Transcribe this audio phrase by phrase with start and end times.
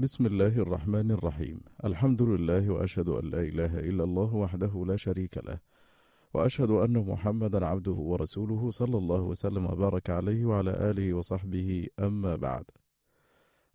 [0.00, 1.60] بسم الله الرحمن الرحيم.
[1.84, 5.60] الحمد لله وأشهد أن لا إله إلا الله وحده لا شريك له
[6.34, 11.86] وأشهد أن محمدا عبده ورسوله صلى الله وسلم وبارك عليه وعلى آله وصحبه.
[11.98, 12.64] أما بعد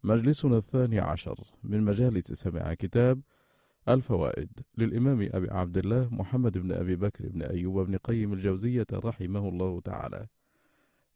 [0.04, 3.22] مجلسنا الثاني عشر من مجالس سماع كتاب
[3.90, 9.50] الفوائد للإمام أبي عبد الله محمد بن أبي بكر بن أيوب بن قيم الجوزية رحمه
[9.50, 10.28] الله تعالى.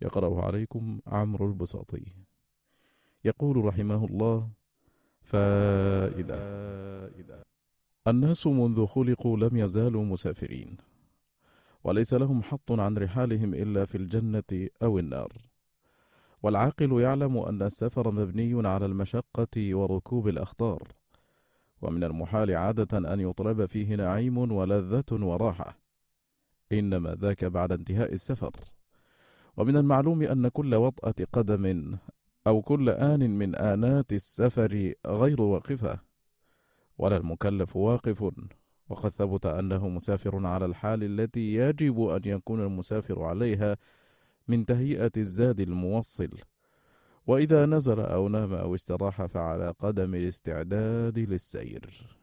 [0.02, 2.06] يقرأ عليكم عمرو البساطي.
[3.26, 4.59] يقول رحمه الله
[5.22, 6.70] فائدة.
[8.08, 10.78] الناس منذ خلقوا لم يزالوا مسافرين
[11.84, 15.34] وليس لهم حط عن رحالهم إلا في الجنة أو النار.
[16.44, 20.88] والعاقل يعلم أن السفر مبني على المشقة وركوب الأخطار
[21.82, 25.80] ومن المحال عادة أن يطلب فيه نعيم ولذة وراحة.
[26.72, 28.52] إنما ذاك بعد انتهاء السفر.
[29.58, 31.98] ومن المعلوم أن كل وطأة قدم
[32.48, 36.00] أو كل آن من آنات السفر غير واقفة
[36.98, 38.32] ولا المكلف واقف.
[38.90, 43.78] وقد ثبت أنه مسافر على الحال التي يجب أن يكون المسافر عليها
[44.48, 46.30] من تهيئة الزاد الموصل.
[47.28, 52.18] وإذا نزل أو نام أو استراح فعلى قدم الاستعداد للسير.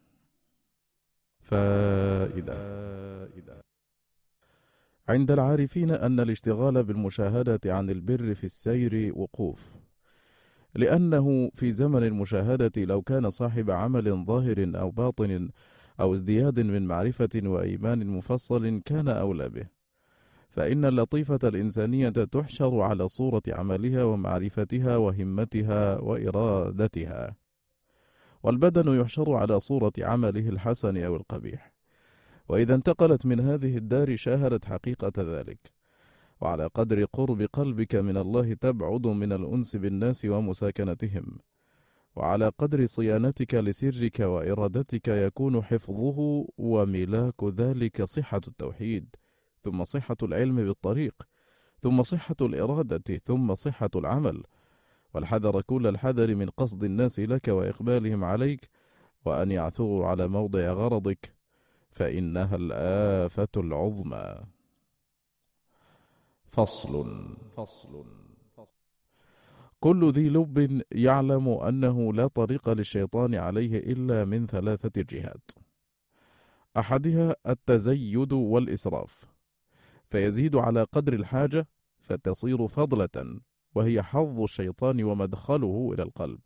[1.41, 2.87] فائدة.
[5.09, 9.75] عند العارفين أن الاشتغال بالمشاهدة عن البر في السير وقوف.
[10.77, 15.51] لأنه في زمن المشاهدة لو كان صاحب عمل ظاهر أو باطن
[16.01, 19.67] أو ازدياد من معرفة وإيمان مفصل كان أولى به.
[20.49, 27.37] فإن اللطيفة الإنسانية تحشر على صورة عملها ومعرفتها وهمتها وإرادتها.
[28.43, 31.73] والبدن يحشر على صورة عمله الحسن أو القبيح.
[32.49, 35.76] وإذا انتقلت من هذه الدار شاهدت حقيقة ذلك.
[36.41, 41.39] وعلى قدر قرب قلبك من الله تبعد من الأنس بالناس ومساكنتهم.
[42.17, 49.17] وعلى قدر صيانتك لسرك وإرادتك يكون حفظه وملاك ذلك صحة التوحيد
[49.63, 51.15] ثم صحة العلم بالطريق
[51.79, 54.43] ثم صحة الإرادة ثم صحة العمل.
[55.15, 58.61] والحذر كل الحذر من قصد الناس لك وإقبالهم عليك
[59.25, 61.35] وأن يعثروا على موضع غرضك
[61.91, 64.56] فإنها الآفة العظمى.
[66.47, 67.07] فصل.
[67.57, 68.07] فصل.
[69.81, 75.51] كل ذي لب يعلم أنه لا طريق للشيطان عليه إلا من ثلاثة جهات.
[76.77, 79.25] أحدها التزيد والإسراف.
[80.09, 81.69] فيزيد على قدر الحاجة
[82.01, 83.41] فتصير فضلة
[83.75, 86.41] وهي حظ الشيطان ومدخله إلى القلب.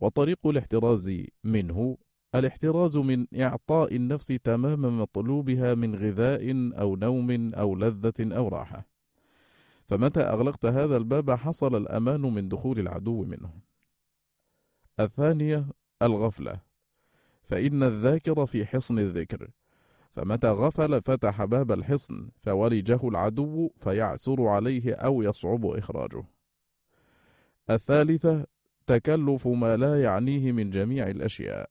[0.00, 1.12] وطريق الاحتراز
[1.44, 1.98] منه
[2.34, 8.89] الاحتراز من إعطاء النفس تمام مطلوبها من غذاء أو نوم أو لذة أو راحة.
[9.90, 13.50] فمتى أغلقت هذا الباب حصل الأمان من دخول العدو منه.
[15.00, 15.66] الثانية
[16.02, 16.60] الغفلة.
[17.42, 19.50] فإن الذاكر في حصن الذكر.
[20.10, 26.24] فمتى غفل فتح باب الحصن فولجه العدو فيعسر عليه أو يصعب إخراجه.
[27.70, 28.46] الثالثة
[28.86, 31.70] تكلف ما لا يعنيه من جميع الأشياء.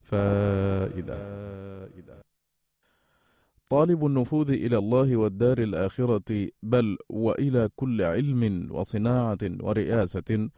[0.00, 1.51] فائدة.
[3.72, 10.50] طالب النفوذ إلى الله والدار الآخرة بل وإلى كل علم وصناعة ورئاسة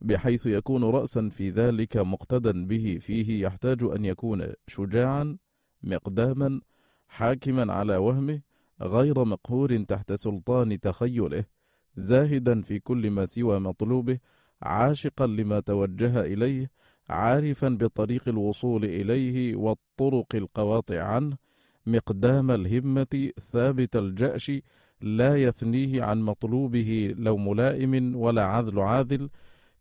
[0.00, 2.98] بحيث يكون رأسا في ذلك مقتدا به.
[3.00, 5.36] فيه يحتاج أن يكون شجاعا
[5.82, 6.60] مقداما
[7.08, 8.40] حاكما على وهمه
[8.82, 11.44] غير مقهور تحت سلطان تخيله
[11.94, 14.18] زاهدا في كل ما سوى مطلوبه
[14.62, 16.70] عاشقا لما توجه إليه
[17.08, 21.43] عارفا بطريق الوصول إليه والطرق القواطع عنه
[21.86, 24.52] مقدام الهمة ثابت الجأش
[25.00, 29.30] لا يثنيه عن مطلوبه لو ملائم ولا عذل عاذل.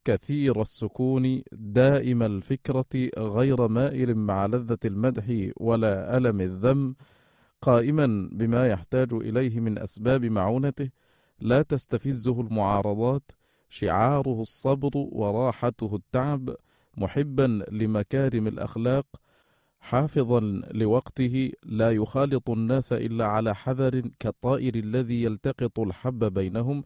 [0.05, 6.95] كثير السكون دائم الفكرة غير مائل مع لذة المدح ولا ألم الذم.
[7.61, 10.89] قائما بما يحتاج إليه من أسباب معونته
[11.39, 13.31] لا تستفزه المعارضات
[13.69, 16.55] شعاره الصبر وراحته التعب.
[16.97, 19.05] محبا لمكارم الأخلاق
[19.83, 20.39] حافظا
[20.71, 26.83] لوقته لا يخالط الناس إلا على حذر كالطائر الذي يلتقط الحب بينهم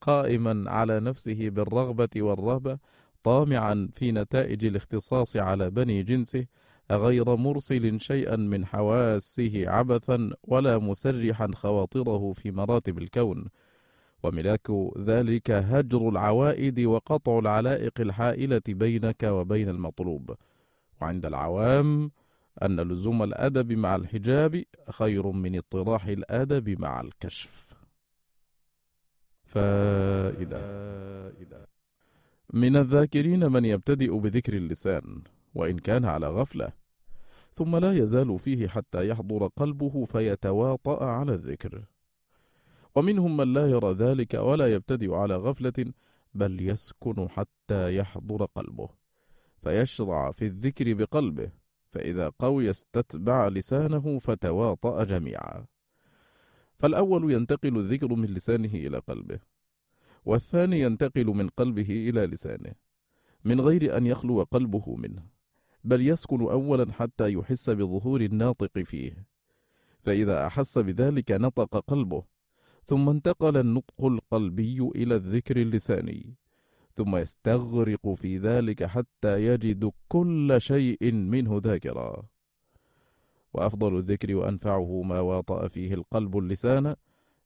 [0.00, 2.78] قائما على نفسه بالرغبة والرهبة
[3.22, 6.46] طامعا في نتائج الاختصاص على بني جنسه
[6.90, 13.48] غير مرسل شيئا من حواسه عبثا ولا مسرحا خواطره في مراتب الكون.
[14.22, 20.34] وملاك ذلك هجر العوائد وقطع العلائق الحائلة بينك وبين المطلوب.
[21.00, 22.10] وعند العوام
[22.62, 27.74] أن لزوم الأدب مع الحجاب خير من اطراح الأدب مع الكشف.
[29.44, 30.82] فائدة.
[32.52, 35.22] من الذاكرين من يبتدئ بذكر اللسان
[35.54, 36.72] وإن كان على غفلة
[37.52, 41.84] ثم لا يزال فيه حتى يحضر قلبه فيتواطأ على الذكر.
[42.94, 45.92] ومنهم من لا يرى ذلك ولا يبتدئ على غفلة
[46.34, 48.88] بل يسكن حتى يحضر قلبه
[49.56, 51.61] فيشرع في الذكر بقلبه.
[51.92, 55.66] فإذا قوي استتبع لسانه فتواطأ جميعا.
[56.78, 59.40] فالأول ينتقل الذكر من لسانه إلى قلبه
[60.24, 62.74] والثاني ينتقل من قلبه إلى لسانه
[63.44, 65.22] من غير أن يخلو قلبه منه
[65.84, 69.26] بل يسكن أولا حتى يحس بظهور الناطق فيه.
[70.00, 72.24] فإذا أحس بذلك نطق قلبه
[72.84, 76.36] ثم انتقل النطق القلبي إلى الذكر اللساني.
[76.94, 82.22] ثم يستغرق في ذلك حتى يجد كل شيء منه ذاكرا.
[83.54, 86.94] وأفضل الذكر وأنفعه ما واطأ فيه القلب اللسان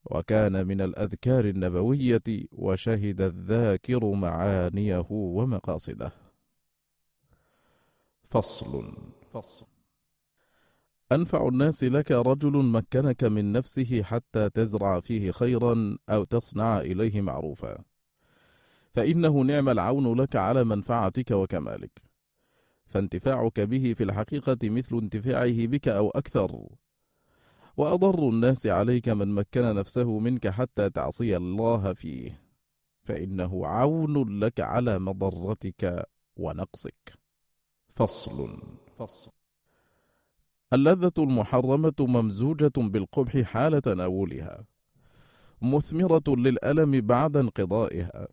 [0.05, 6.13] وكان من الأذكار النبوية وشهد الذاكر معانيه ومقاصده.
[8.23, 8.97] فصل.
[9.31, 9.67] فصل.
[11.13, 17.85] أنفع الناس لك رجل مكنك من نفسه حتى تزرع فيه خيرا أو تصنع إليه معروفا.
[18.97, 22.03] فإنه نعم العون لك على منفعتك وكمالك.
[22.87, 26.69] فانتفاعك به في الحقيقة مثل انتفاعه بك أو أكثر.
[27.77, 32.43] وأضر الناس عليك من مكن نفسه منك حتى تعصي الله فيه.
[33.05, 36.07] فإنه عون لك على مضرتك
[36.37, 37.19] ونقصك.
[37.89, 38.63] فصل.
[38.99, 39.31] فصل.
[40.73, 44.67] اللذة المحرمة ممزوجة بالقبح حال تناولها.
[45.63, 48.29] مثمرة للألم بعد انقضائها.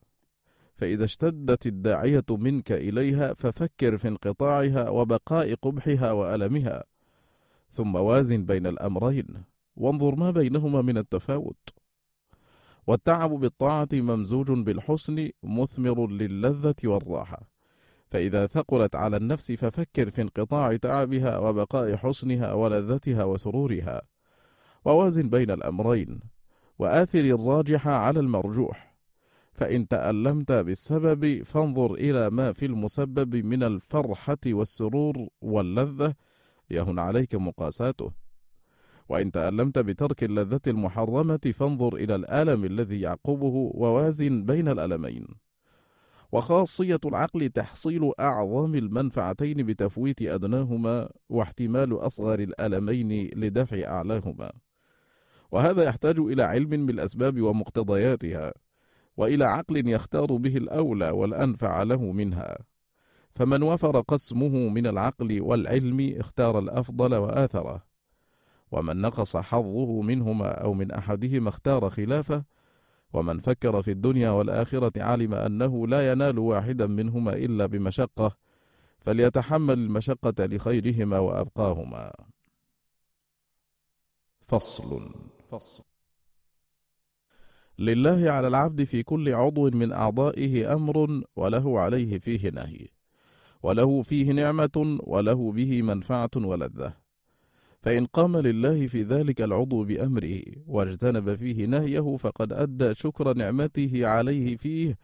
[0.73, 6.83] فإذا اشتدت الداعية منك إليها ففكر في انقطاعها وبقاء قبحها وألمها.
[7.69, 9.43] ثم وازن بين الأمرين.
[9.75, 11.69] وانظر ما بينهما من التفاوت.
[12.87, 17.49] والتعب بالطاعة ممزوج بالحسن مثمر للذة والراحة.
[18.07, 24.01] فإذا ثقلت على النفس ففكر في انقطاع تعبها وبقاء حسنها ولذتها وسرورها.
[24.85, 26.19] ووازن بين الأمرين.
[26.79, 28.92] وآثر الراجح على المرجوح.
[29.53, 36.13] فإن تألمت بالسبب فانظر إلى ما في المسبب من الفرحة والسرور واللذة.
[36.71, 38.11] يهن عليك مقاساته.
[39.09, 45.27] وإن تألمت بترك اللذة المحرمة فانظر إلى الألم الذي يعقبه ووازن بين الألمين.
[46.31, 54.51] وخاصية العقل تحصيل أعظم المنفعتين بتفويت أدناهما واحتمال أصغر الألمين لدفع أعلاهما.
[55.51, 58.53] وهذا يحتاج إلى علم بالأسباب ومقتضياتها.
[59.17, 62.57] وإلى عقل يختار به الأولى والأنفع له منها.
[63.35, 67.83] فمن وفر قسمه من العقل والعلم اختار الأفضل وآثره.
[68.71, 72.43] ومن نقص حظه منهما أو من أحدهما اختار خلافه.
[73.13, 78.31] ومن فكر في الدنيا والآخرة علم أنه لا ينال واحدا منهما إلا بمشقة
[78.99, 82.13] فليتحمل المشقة لخيرهما وأبقاهما.
[84.41, 85.13] فصل
[85.47, 85.92] فصل.
[87.79, 92.87] لله على العبد في كل عضو من أعضائه أمر وله عليه فيه نهي
[93.63, 96.93] وله فيه نعمة وله به منفعة ولذة.
[97.81, 104.55] فإن قام لله في ذلك العضو بأمره واجتنب فيه نهيه فقد أدى شكر نعمته عليه
[104.55, 104.97] فيه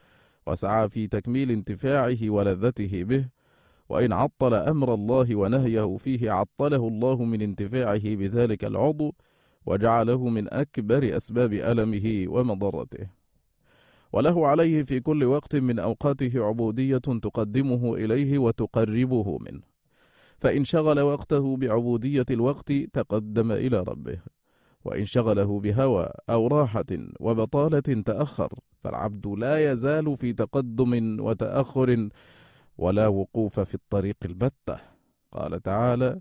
[0.48, 3.30] وسعى في تكميل انتفاعه ولذته به.
[3.90, 9.16] وإن عطل أمر الله ونهيه فيه عطله الله من انتفاعه بذلك العضو
[9.70, 13.08] وجعله من أكبر أسباب ألمه ومضرته.
[14.14, 19.62] وله عليه في كل وقت من أوقاته عبودية تقدمه إليه وتقربه منه.
[20.38, 24.20] فإن شغل وقته بعبودية الوقت تقدم إلى ربه.
[24.86, 32.10] وإن شغله بهوى أو راحة وبطالة تأخر فالعبد لا يزال في تقدم وتأخر
[32.78, 34.80] ولا وقوف في الطريق البتة.
[35.32, 36.20] قال تعالى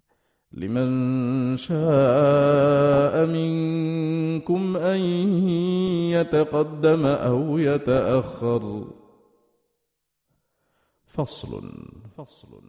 [0.52, 5.00] لمن شاء منكم أن
[6.17, 8.85] يتقدم أو يتأخر.
[11.07, 11.62] فصل
[12.17, 12.62] فصل.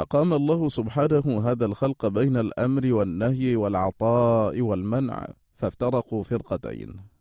[0.00, 7.13] أقام الله سبحانه هذا الخلق بين الأمر والنهي والعطاء والمنع فافترقوا فرقتين.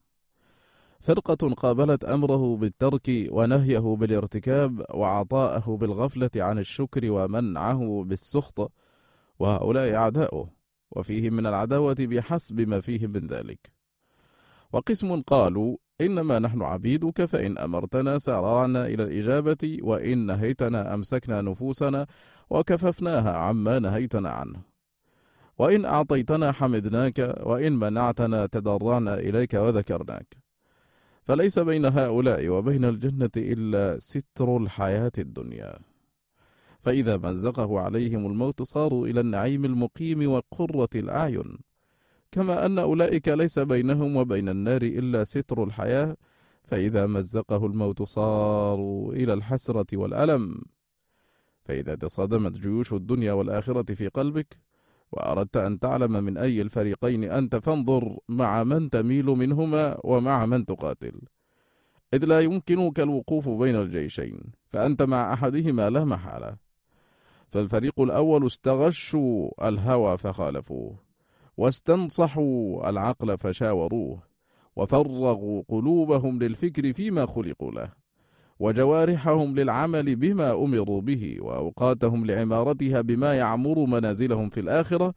[1.03, 8.71] فرقة قابلت أمره بالترك ونهيه بالارتكاب وعطاءه بالغفلة عن الشكر ومنعه بالسخط
[9.39, 10.49] وهؤلاء أعداؤه
[10.91, 13.71] وفيه من العداوة بحسب ما فيه من ذلك.
[14.73, 22.07] وقسم قالوا إنما نحن عبيدك فإن أمرتنا سارعنا إلى الإجابة وإن نهيتنا أمسكنا نفوسنا
[22.49, 24.61] وكففناها عما نهيتنا عنه.
[25.57, 30.42] وإن أعطيتنا حمدناك وإن منعتنا تضرعنا إليك وذكرناك.
[31.23, 35.79] فليس بين هؤلاء وبين الجنة إلا ستر الحياة الدنيا.
[36.79, 41.57] فإذا مزقه عليهم الموت صاروا إلى النعيم المقيم وقرة الأعين.
[42.31, 46.15] كما أن أولئك ليس بينهم وبين النار إلا ستر الحياة.
[46.63, 50.61] فإذا مزقه الموت صاروا إلى الحسرة والألم.
[51.61, 54.57] فإذا تصادمت جيوش الدنيا والآخرة في قلبك
[55.13, 61.21] وأردت أن تعلم من أي الفريقين أنت فانظر مع من تميل منهما ومع من تقاتل.
[62.13, 64.39] إذ لا يمكنك الوقوف بين الجيشين
[64.69, 66.57] فأنت مع أحدهما لا محالة.
[67.47, 70.95] فالفريق الأول استغشوا الهوى فخالفوه
[71.57, 74.23] واستنصحوا العقل فشاوروه
[74.75, 78.02] وفرغوا قلوبهم للفكر فيما خلقوا له.
[78.59, 85.13] وجوارحهم للعمل بما أمروا به وأوقاتهم لعمارتها بما يعمر منازلهم في الآخرة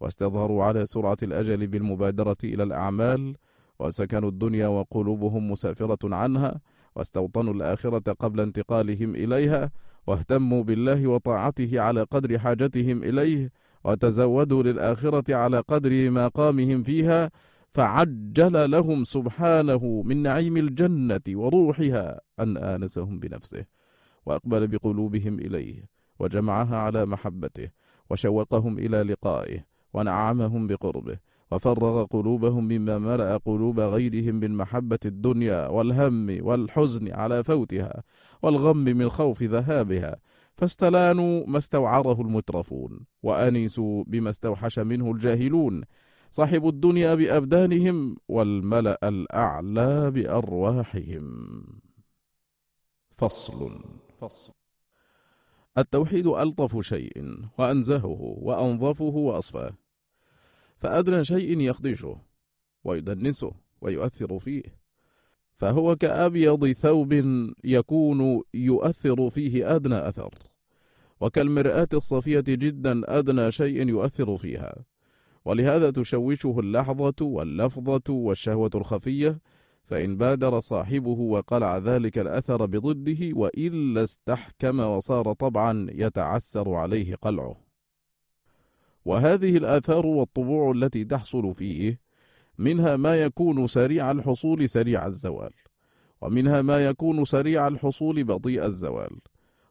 [0.00, 3.36] واستظهروا على سرعة الأجل بالمبادرة إلى الأعمال
[3.78, 6.60] وسكنوا الدنيا وقلوبهم مسافرة عنها
[6.96, 9.70] واستوطنوا الآخرة قبل انتقالهم إليها
[10.06, 13.50] واهتموا بالله وطاعته على قدر حاجتهم إليه
[13.84, 17.30] وتزودوا للآخرة على قدر مقامهم فيها
[17.76, 23.64] فعجل لهم سبحانه من نعيم الجنة وروحها أن آنسهم بنفسه
[24.26, 27.70] وأقبل بقلوبهم إليه وجمعها على محبته
[28.10, 29.64] وشوقهم إلى لقائه
[29.94, 31.18] ونعمهم بقربه
[31.50, 38.02] وفرغ قلوبهم مما ملأ قلوب غيرهم من محبة الدنيا والهم والحزن على فوتها
[38.42, 40.16] والغم من خوف ذهابها.
[40.54, 45.82] فاستلانوا ما استوعره المترفون وأنسوا بما استوحش منه الجاهلون
[46.36, 51.26] صاحب الدنيا بأبدانهم والملأ الأعلى بأرواحهم.
[53.10, 53.80] فصل
[54.18, 54.52] فصل.
[55.78, 57.12] التوحيد ألطف شيء
[57.58, 59.74] وأنزهه وأنظفه وأصفاه
[60.76, 62.20] فأدنى شيء يخدشه
[62.84, 64.62] ويدنسه ويؤثر فيه
[65.54, 67.12] فهو كأبيض ثوب
[67.64, 70.34] يكون يؤثر فيه أدنى أثر
[71.20, 74.95] وكالمرآة الصفية جدا أدنى شيء يؤثر فيها.
[75.46, 79.40] ولهذا تشوشه اللحظة واللفظة والشهوة الخفية
[79.82, 87.56] فإن بادر صاحبه وقلع ذلك الأثر بضده وإلا استحكم وصار طبعا يتعسر عليه قلعه.
[89.04, 92.00] وهذه الآثار والطبوع التي تحصل فيه
[92.58, 95.52] منها ما يكون سريع الحصول سريع الزوال
[96.20, 99.20] ومنها ما يكون سريع الحصول بطيء الزوال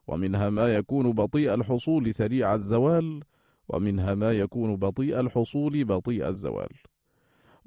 [0.06, 3.24] ومنها ما يكون بطيء الحصول سريع الزوال
[3.68, 6.68] ومنها ما يكون بطيء الحصول بطيء الزوال.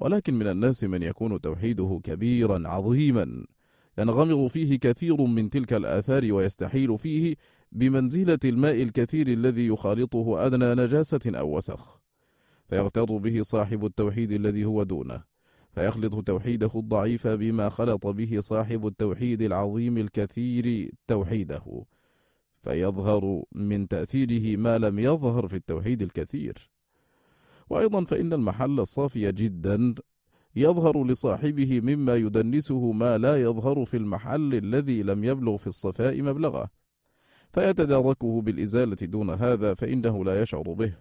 [0.00, 3.46] ولكن من الناس من يكون توحيده كبيرا عظيما
[3.98, 7.36] ينغمر فيه كثير من تلك الآثار ويستحيل فيه
[7.72, 12.00] بمنزلة الماء الكثير الذي يخالطه أدنى نجاسة أو وسخ.
[12.68, 15.22] فيغتر به صاحب التوحيد الذي هو دونه.
[15.74, 21.84] فيخلط توحيده الضعيف بما خلط به صاحب التوحيد العظيم الكثير توحيده.
[22.62, 26.70] فيظهر من تأثيره ما لم يظهر في التوحيد الكثير.
[27.70, 29.94] وأيضا فإن المحل الصافي جدا
[30.56, 36.70] يظهر لصاحبه مما يدنسه ما لا يظهر في المحل الذي لم يبلغ في الصفاء مبلغه.
[37.52, 40.94] فيتداركه بالإزالة دون هذا فإنه لا يشعر به.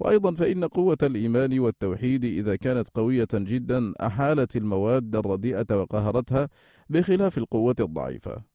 [0.00, 6.48] وأيضا فإن قوة الإيمان والتوحيد إذا كانت قوية جدا أحالت المواد الرديئة وقهرتها
[6.90, 8.49] بخلاف القوة الضعيفة.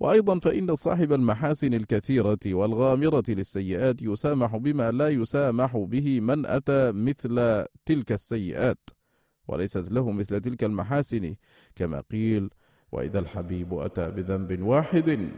[0.00, 7.64] وأيضا فإن صاحب المحاسن الكثيرة والغامرة للسيئات يسامح بما لا يسامح به من أتى مثل
[7.86, 8.90] تلك السيئات
[9.48, 11.34] وليست له مثل تلك المحاسن
[11.74, 12.50] كما قيل
[12.92, 15.30] وإذا الحبيب أتى بذنب واحد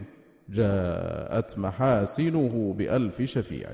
[0.49, 3.69] جاءت محاسنه بألف شفيع.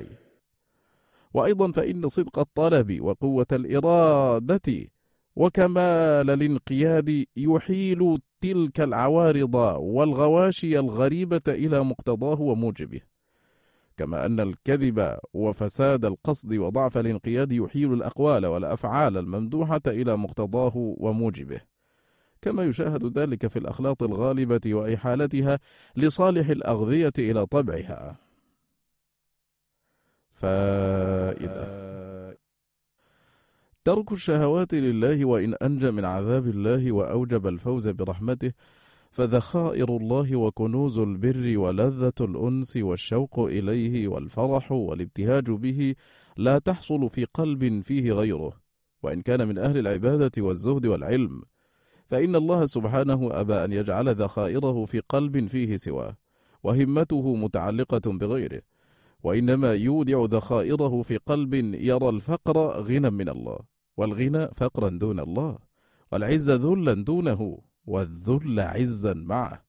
[1.33, 4.87] وأيضا فإن صدق الطلب وقوة الإرادة
[5.35, 13.01] وكمال الانقياد يحيل تلك العوارض والغواشي الغريبة إلى مقتضاه وموجبه.
[13.97, 21.61] كما أن الكذب وفساد القصد وضعف الانقياد يحيل الأقوال والأفعال الممدوحة إلى مقتضاه وموجبه.
[22.41, 25.59] كما يشاهد ذلك في الأخلاط الغالبة وإحالتها
[25.95, 28.17] لصالح الأغذية إلى طبعها.
[30.33, 31.94] فائدة.
[33.85, 38.51] ترك الشهوات لله وإن أنجى من عذاب الله وأوجب الفوز برحمته
[39.11, 45.95] فذخائر الله وكنوز البر ولذة الأنس والشوق إليه والفرح والابتهاج به
[46.37, 48.53] لا تحصل في قلب فيه غيره.
[49.03, 51.41] وإن كان من أهل العبادة والزهد والعلم
[52.05, 56.17] فإن الله سبحانه أبى أن يجعل ذخائره في قلب فيه سواه
[56.63, 58.61] وهمته متعلقة بغيره.
[59.23, 63.74] وإنما يودع ذخائره في قلب يرى الفقر غنى من الله.
[63.97, 65.57] والغنى فقرا دون الله
[66.11, 69.65] والعز ذلا دونه والذل عزا معه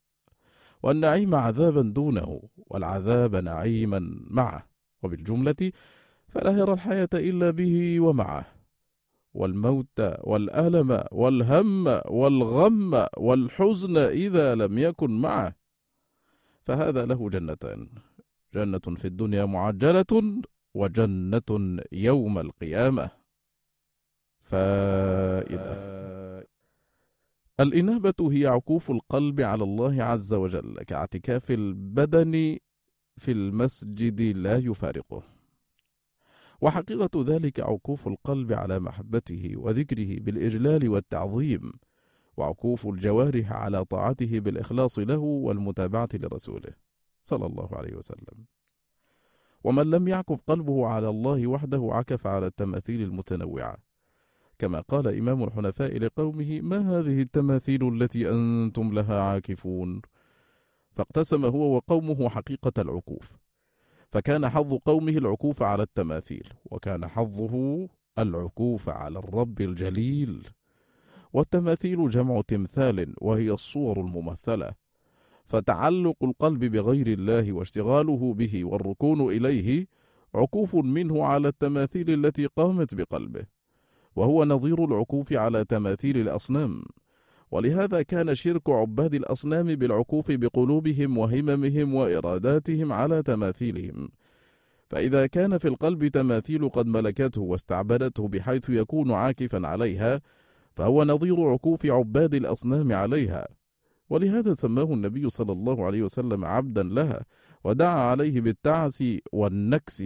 [0.83, 4.66] والنعيم عذابا دونه والعذاب نعيما معه
[5.02, 5.73] وبالجملة
[6.28, 8.47] فلا يرى الحياة إلا به ومعه
[9.35, 15.54] والموت والألم والهم والغم والحزن إذا لم يكن معه.
[16.62, 17.88] فهذا له جنتان
[18.54, 20.42] جنة في الدنيا معجلة
[20.75, 23.11] وجنة يوم القيامة.
[24.46, 25.76] فائدة
[27.60, 32.58] الإنابة هي عكوف القلب على الله عز وجل كاعتكاف البدن
[33.16, 35.22] في المسجد لا يفارقه.
[36.60, 41.72] وحقيقة ذلك عكوف القلب على محبته وذكره بالإجلال والتعظيم
[42.36, 46.74] وعكوف الجوارح على طاعته بالإخلاص له والمتابعة لرسوله
[47.22, 48.46] صلى الله عليه وسلم.
[49.64, 53.86] ومن لم يعكف قلبه على الله وحده عكف على التماثيل المتنوعة.
[54.58, 60.02] كما قال إمام الحنفاء لقومه ما هذه التماثيل التي أنتم لها عاكفون؟
[60.92, 63.36] فاقتسم هو وقومه حقيقة العكوف.
[64.10, 70.48] فكان حظ قومه العكوف على التماثيل وكان حظه العكوف على الرب الجليل.
[71.32, 74.72] والتماثيل جمع تمثال وهي الصور الممثلة.
[75.44, 79.86] فتعلق القلب بغير الله واشتغاله به والركون إليه
[80.34, 83.55] عكوف منه على التماثيل التي قامت بقلبه.
[84.16, 86.82] وهو نظير العكوف على تماثيل الأصنام.
[87.50, 94.08] ولهذا كان شرك عباد الأصنام بالعكوف بقلوبهم وهممهم وإراداتهم على تماثيلهم.
[94.88, 100.20] فإذا كان في القلب تماثيل قد ملكته واستعبدته بحيث يكون عاكفا عليها
[100.75, 103.49] فهو نظير عكوف عباد الأصنام عليها.
[104.11, 107.25] ولهذا سماه النبي صلى الله عليه وسلم عبدا لها
[107.64, 110.04] ودعا عليه بالتعس والنكس.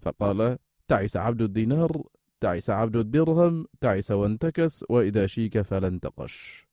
[0.00, 0.58] فقال
[0.88, 2.02] تعس عبد الدينار
[2.44, 6.66] تعس عبد الدرهم تعس وانتكس وإذا شيك فلا انتقش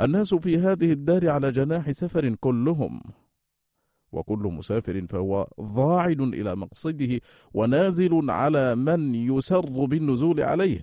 [0.00, 3.02] الناس في هذه الدار على جناح سفر كلهم
[4.12, 7.20] وكل مسافر فهو ضاعن إلى مقصده
[7.54, 10.80] ونازل على من يسر بالنزول عليه.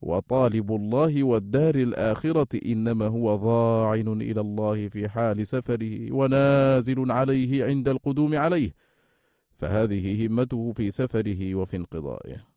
[0.00, 7.88] وطالب الله والدار الآخرة إنما هو ضاعن إلى الله في حال سفره ونازل عليه عند
[7.88, 8.72] القدوم عليه.
[9.54, 12.49] فهذه همته في سفره وفي انقضائه.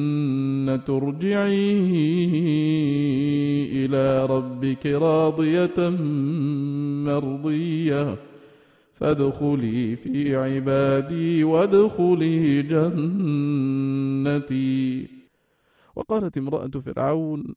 [0.89, 1.71] ارجعي
[3.85, 5.89] إلى ربك راضية
[7.07, 8.17] مرضية.
[8.93, 13.97] فادخلي في عبادي وادخلي جنتي.
[15.95, 17.55] وقالت امرأة فرعون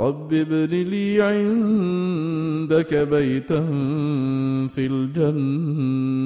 [0.00, 3.60] رب ابن لي عندك بيتا
[4.68, 6.18] في الجنة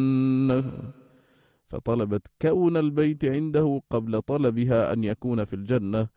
[1.67, 6.09] فطلبت كون البيت عنده قبل طلبها أن يكون في الجنة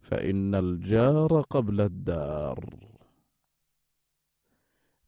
[0.00, 2.70] فإن الجار قبل الدار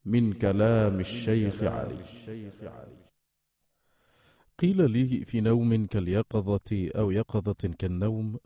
[0.05, 2.05] من كلام الشيخ علي.
[4.59, 8.39] قيل لي في نوم كاليقظة أو يقظة كالنوم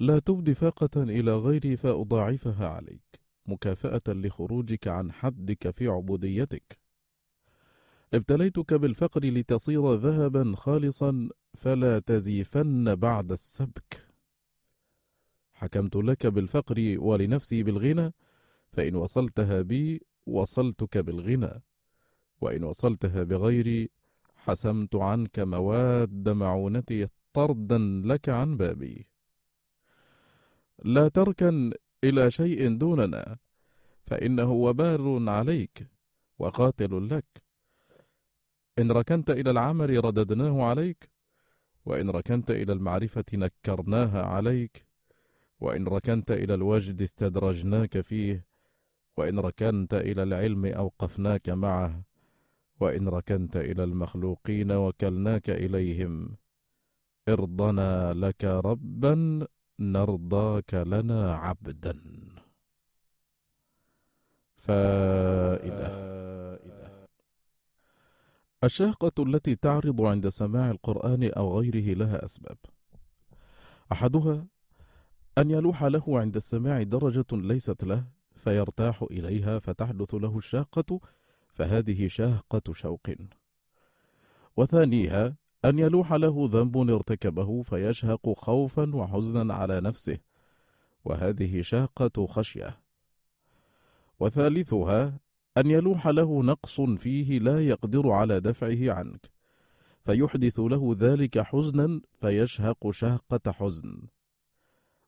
[0.00, 6.78] لا تبدي فاقة إلى غيري فأضاعفها عليك مكافأة لخروجك عن حدك في عبوديتك.
[8.14, 14.06] ابتليتك بالفقر لتصير ذهبا خالصا فلا تزيفن بعد السبك.
[15.52, 18.12] حكمت لك بالفقر ولنفسي بالغنى
[18.72, 21.62] فإن وصلتها بي وصلتك بالغنى
[22.40, 23.90] وإن وصلتها بغيري
[24.36, 29.10] حسمت عنك مواد معونتي طردا لك عن بابي.
[30.84, 31.72] لا تركن
[32.04, 33.36] إلى شيء دوننا
[34.04, 35.86] فإنه وبال عليك
[36.38, 37.42] وقاتل لك.
[38.78, 41.10] إن ركنت إلى العمل رددناه عليك
[41.86, 44.86] وإن ركنت إلى المعرفة نكرناها عليك
[45.60, 48.46] وإن ركنت إلى الوجد استدرجناك فيه
[49.16, 52.02] وإن ركنت إلى العلم أوقفناك معه
[52.80, 56.36] وإن ركنت إلى المخلوقين وكلناك إليهم.
[57.28, 59.46] ارضنا لك ربا
[59.80, 62.02] نرضاك لنا عبدا.
[64.56, 66.10] فائدة.
[68.64, 72.56] الشهقة التي تعرض عند سماع القرآن أو غيره لها أسباب.
[73.92, 74.46] أحدها
[75.38, 78.04] أن يلوح له عند السماع درجة ليست له
[78.36, 81.00] فيرتاح إليها فتحدث له الشاقة
[81.48, 83.10] فهذه شاهقة شوق.
[84.56, 90.18] وثانيها أن يلوح له ذنب ارتكبه فيشهق خوفا وحزنا على نفسه.
[91.04, 92.80] وهذه شهقة خشية.
[94.20, 95.20] وثالثها
[95.58, 99.30] أن يلوح له نقص فيه لا يقدر على دفعه عنك.
[100.02, 104.08] فيحدث له ذلك حزنا فيشهق شهقة حزن.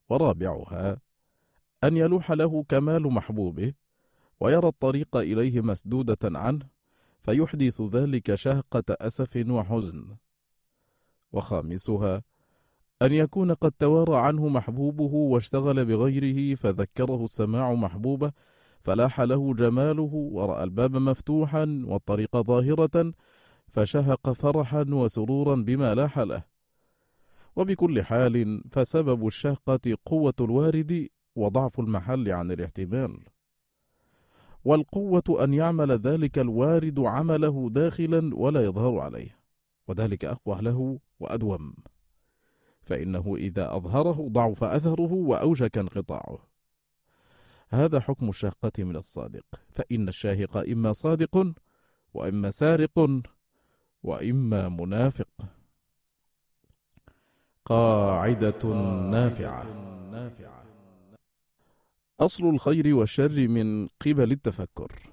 [0.09, 1.01] ورابعها
[1.83, 3.73] أن يلوح له كمال محبوبه
[4.39, 6.69] ويرى الطريق إليه مسدودة عنه
[7.19, 10.15] فيحدث ذلك شهقة أسف وحزن.
[11.33, 12.21] وخامسها
[13.01, 18.31] أن يكون قد توارى عنه محبوبه واشتغل بغيره فذكره السماع محبوبه
[18.83, 23.13] فلاح له جماله ورأى الباب مفتوحا والطريق ظاهرة
[23.67, 26.43] فشهق فرحا وسرورا بما لاح له.
[27.55, 33.19] وبكل حال فسبب الشهقة قوة الوارد وضعف المحل عن الاحتمال.
[34.65, 39.42] والقوة أن يعمل ذلك الوارد عمله داخلا ولا يظهر عليه.
[39.87, 41.75] وذلك أقوى له وأدوم.
[42.81, 46.47] فإنه إذا أظهره ضعف أثره وأوشك انقطاعه.
[47.69, 49.45] هذا حكم الشاقة من الصادق.
[49.69, 51.53] فإن الشاهق إما صادق
[52.13, 53.21] وإما سارق
[54.03, 55.29] وإما منافق.
[57.65, 58.67] قاعدة
[59.11, 59.83] نافعة.
[62.19, 65.12] أصل الخير والشر من قبل التفكر.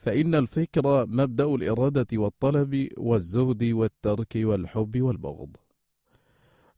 [0.00, 5.56] فإن الفكر مبدأ الإرادة والطلب والزهد والترك والحب والبغض.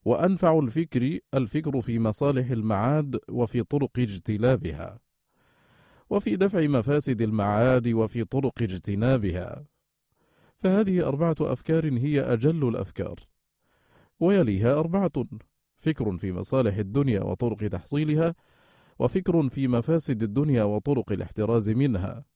[0.05, 4.99] وأنفع الفكر الفكر في مصالح المعاد وفي طرق اجتلابها
[6.11, 9.65] وفي دفع مفاسد المعاد وفي طرق اجتنابها.
[10.57, 13.17] فهذه أربعة أفكار هي أجل الأفكار.
[14.21, 15.13] ويليها أربعة
[15.77, 18.35] فكر في مصالح الدنيا وطرق تحصيلها
[18.99, 22.32] وفكر في مفاسد الدنيا وطرق الاحتراز منها.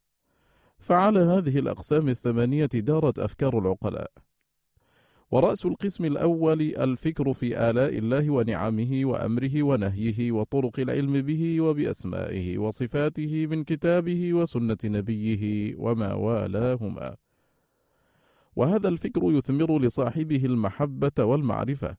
[0.78, 4.10] فعلى هذه الأقسام الثمانية دارت أفكار العقلاء.
[5.30, 13.46] ورأس القسم الأول الفكر في آلاء الله ونعمه وأمره ونهيه وطرق العلم به وبأسمائه وصفاته
[13.46, 17.16] من كتابه وسنة نبيه وما والاهما.
[18.56, 21.96] وهذا الفكر يثمر لصاحبه المحبة والمعرفة.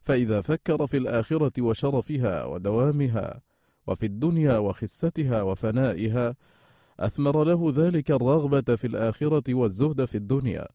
[0.00, 3.42] فإذا فكر في الآخرة وشرفها ودوامها
[3.86, 6.34] وفي الدنيا وخستها وفنائها
[7.00, 10.68] أثمر له ذلك الرغبة في الآخرة والزهد في الدنيا.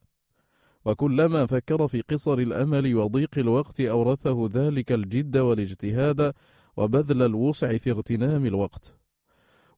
[0.84, 6.32] وكلما فكر في قصر الأمل وضيق الوقت أورثه ذلك الجد والاجتهاد
[6.76, 8.96] وبذل الوسع في اغتنام الوقت.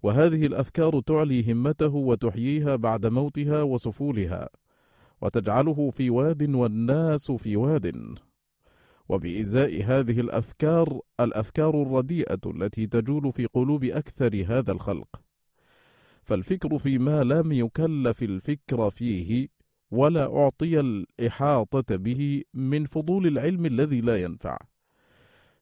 [0.02, 4.48] وهذه الأفكار تعلي همته وتحييها بعد موتها وسفولها
[5.20, 8.18] وتجعله في واد والناس في واد.
[9.08, 15.31] وبإزاء هذه الأفكار الأفكار الرديئة التي تجول في قلوب أكثر هذا الخلق.
[16.22, 19.48] فالفكر فيما لم يكلف الفكر فيه
[19.90, 24.58] ولا أعطي الإحاطة به من فضول العلم الذي لا ينفع.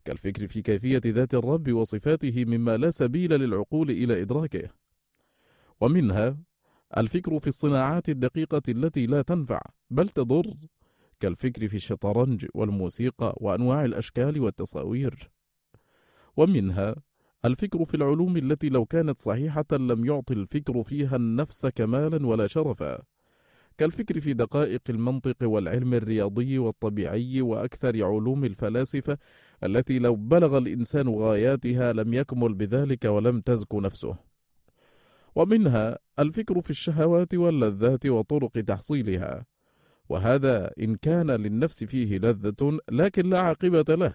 [0.04, 4.70] كالفكر في كيفية ذات الرب وصفاته مما لا سبيل للعقول إلى إدراكه.
[5.80, 6.38] ومنها
[6.96, 10.54] الفكر في الصناعات الدقيقة التي لا تنفع بل تضر
[11.20, 15.30] كالفكر في الشطرنج والموسيقى وأنواع الأشكال والتصاوير.
[16.36, 16.94] ومنها
[17.44, 23.02] الفكر في العلوم التي لو كانت صحيحة لم يعطي الفكر فيها النفس كمالا ولا شرفا.
[23.78, 29.18] كالفكر في دقائق المنطق والعلم الرياضي والطبيعي وأكثر علوم الفلاسفة
[29.64, 34.16] التي لو بلغ الإنسان غاياتها لم يكمل بذلك ولم تزك نفسه.
[35.34, 39.46] ومنها الفكر في الشهوات واللذات وطرق تحصيلها.
[40.08, 44.14] وهذا إن كان للنفس فيه لذة لكن لا عاقبة له.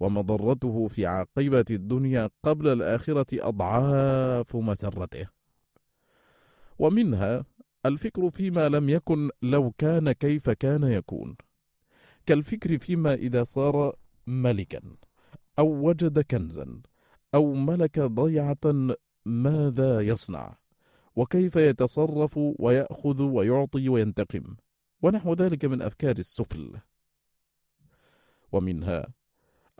[0.00, 5.28] ومضرته في عاقبة الدنيا قبل الآخرة أضعاف مسرته.
[6.78, 7.44] ومنها
[7.86, 11.36] الفكر فيما لم يكن لو كان كيف كان يكون.
[12.26, 14.80] كالفكر فيما إذا صار ملكا
[15.58, 16.82] أو وجد كنزا
[17.34, 20.56] أو ملك ضيعة ماذا يصنع؟
[21.16, 24.56] وكيف يتصرف ويأخذ ويعطي وينتقم؟
[25.02, 26.80] ونحو ذلك من أفكار السفل.
[28.52, 29.06] ومنها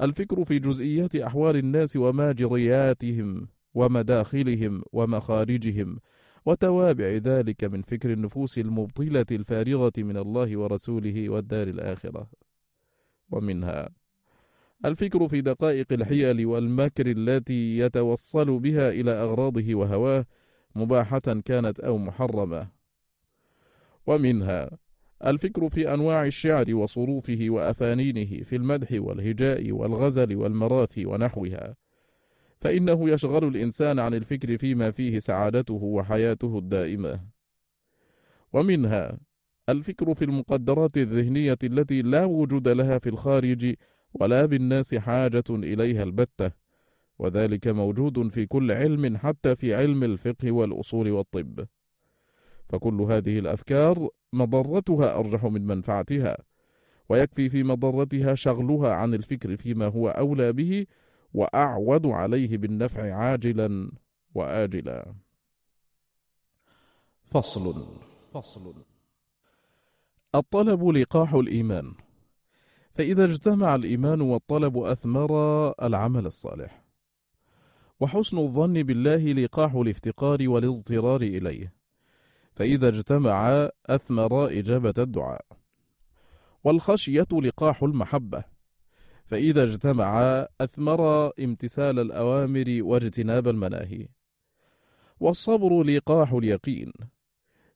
[0.01, 5.99] الفكر في جزئيات أحوال الناس وماجرياتهم ومداخلهم ومخارجهم
[6.47, 12.31] وتوابع ذلك من فكر النفوس المبطلة الفارغة من الله ورسوله والدار الآخرة
[13.31, 13.89] ومنها
[14.85, 20.27] الفكر في دقائق الحيل والمكر التي يتوصل بها إلى أغراضه وهواه
[20.75, 22.69] مباحة كانت أو محرمة
[24.07, 24.71] ومنها
[25.27, 31.77] الفكر في أنواع الشعر وصروفه وأفانينه في المدح والهجاء والغزل والمراثي ونحوها.
[32.61, 37.21] فإنه يشغل الإنسان عن الفكر فيما فيه سعادته وحياته الدائمة.
[38.53, 39.19] ومنها
[39.69, 43.75] الفكر في المقدرات الذهنية التي لا وجود لها في الخارج
[44.15, 46.51] ولا بالناس حاجة إليها البتة.
[47.19, 51.67] وذلك موجود في كل علم حتى في علم الفقه والأصول والطب.
[52.75, 56.37] فكل هذه الأفكار مضرتها أرجح من منفعتها
[57.09, 60.87] ويكفي في مضرتها شغلها عن الفكر فيما هو أولى به
[61.35, 63.91] وأعود عليه بالنفع عاجلا
[64.35, 65.15] وآجلا.
[67.25, 67.87] فصل.
[68.33, 68.75] فصل.
[70.35, 71.95] الطلب لقاح الإيمان.
[72.93, 75.31] فإذا اجتمع الإيمان والطلب أثمر
[75.83, 76.85] العمل الصالح.
[78.01, 81.84] وحسن الظن بالله لقاح الافتقار والاضطرار إليه.
[82.55, 85.45] فإذا اجتمع أثمر إجابة الدعاء.
[86.65, 88.45] والخشية لقاح المحبة.
[89.25, 94.09] فإذا اجتمع أثمر امتثال الأوامر واجتناب المناهي.
[95.21, 96.93] والصبر لقاح اليقين.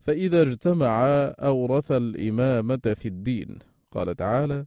[0.00, 1.06] فإذا اجتمع
[1.40, 3.58] أورث الإمامة في الدين.
[3.90, 4.66] قال تعالى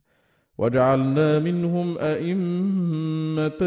[0.62, 3.63] وجعلنا منهم أئمة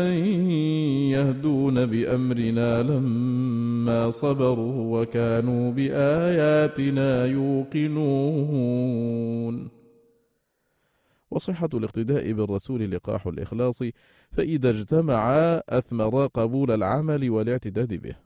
[1.11, 8.35] يهدون بأمرنا لما صبروا وكانوا بآياتنا يوقنون.
[11.30, 13.83] وصحة الاقتداء بالرسول لقاح الإخلاص
[14.33, 15.35] فإذا اجتمع
[15.68, 18.16] أثمر قبول العمل والاعتداد به.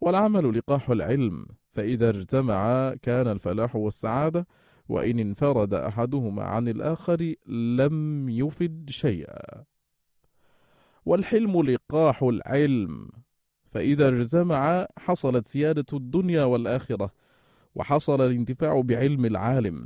[0.00, 4.46] والعمل لقاح العلم فإذا اجتمع كان الفلاح والسعادة
[4.88, 9.64] وإن انفرد أحدهما عن الآخر لم يفد شيئا.
[11.06, 13.08] والحلم لقاح العلم
[13.64, 17.10] فإذا اجتمع حصلت سيادة الدنيا والآخرة
[17.74, 19.80] وحصل الانتفاع بعلم العالم.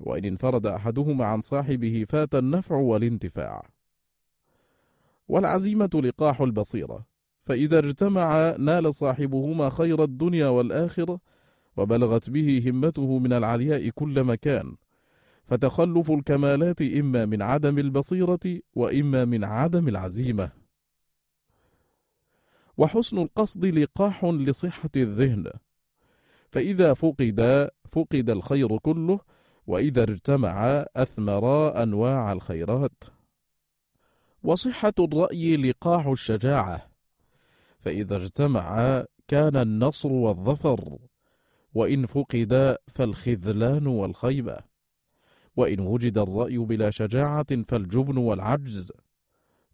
[0.00, 3.68] وإن انفرد أحدهما عن صاحبه فات النفع والانتفاع.
[5.28, 7.06] والعزيمة لقاح البصيرة
[7.40, 11.20] فإذا اجتمع نال صاحبهما خير الدنيا والآخرة
[11.76, 14.76] وبلغت به همته من العلياء كل مكان.
[15.44, 20.50] فتخلف الكمالات إما من عدم البصيرة وإما من عدم العزيمة.
[22.76, 25.50] وحسن القصد لقاح لصحة الذهن.
[26.50, 29.20] فإذا فقد فقد الخير كله
[29.66, 33.04] وإذا اجتمع أثمرا أنواع الخيرات.
[34.42, 36.90] وصحة الرأي لقاح الشجاعة.
[37.78, 40.98] فإذا اجتمع كان النصر والظفر.
[41.74, 44.58] وإن فقد فالخذلان والخيبة
[45.56, 48.92] وإن وجد الرأي بلا شجاعة فالجبن والعجز.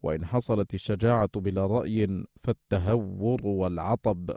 [0.03, 4.37] وإن حصلت الشجاعة بلا رأي فالتهور والعطب.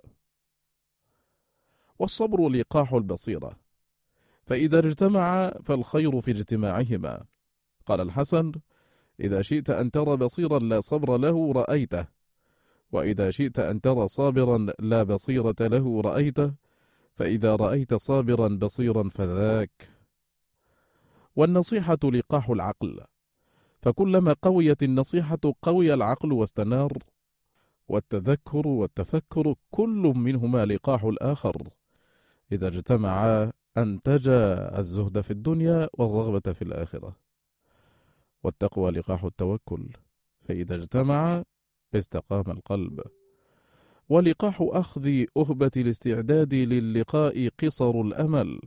[2.00, 3.60] والصبر لقاح البصيرة.
[4.46, 7.26] فإذا اجتمع فالخير في اجتماعهما.
[7.86, 8.52] قال الحسن
[9.20, 12.06] إذا شئت أن ترى بصيرا لا صبر له رأيته.
[12.92, 16.63] وإذا شئت أن ترى صابرا لا بصيرة له رأيته.
[17.14, 19.90] فإذا رأيت صابرا بصيرا فذاك.
[21.36, 23.02] والنصيحة لقاح العقل.
[23.82, 26.98] فكلما قويت النصيحة قوي العقل واستنار.
[27.88, 31.70] والتذكر والتفكر كل منهما لقاح الآخر.
[32.52, 37.16] إذا اجتمعا أنتجا الزهد في الدنيا والرغبة في الآخرة.
[38.44, 39.90] والتقوى لقاح التوكل.
[40.42, 41.44] فإذا اجتمع
[41.96, 43.02] استقام القلب.
[44.10, 48.60] ولقاح أخذ أهبة الاستعداد للقاء قصر الأمل.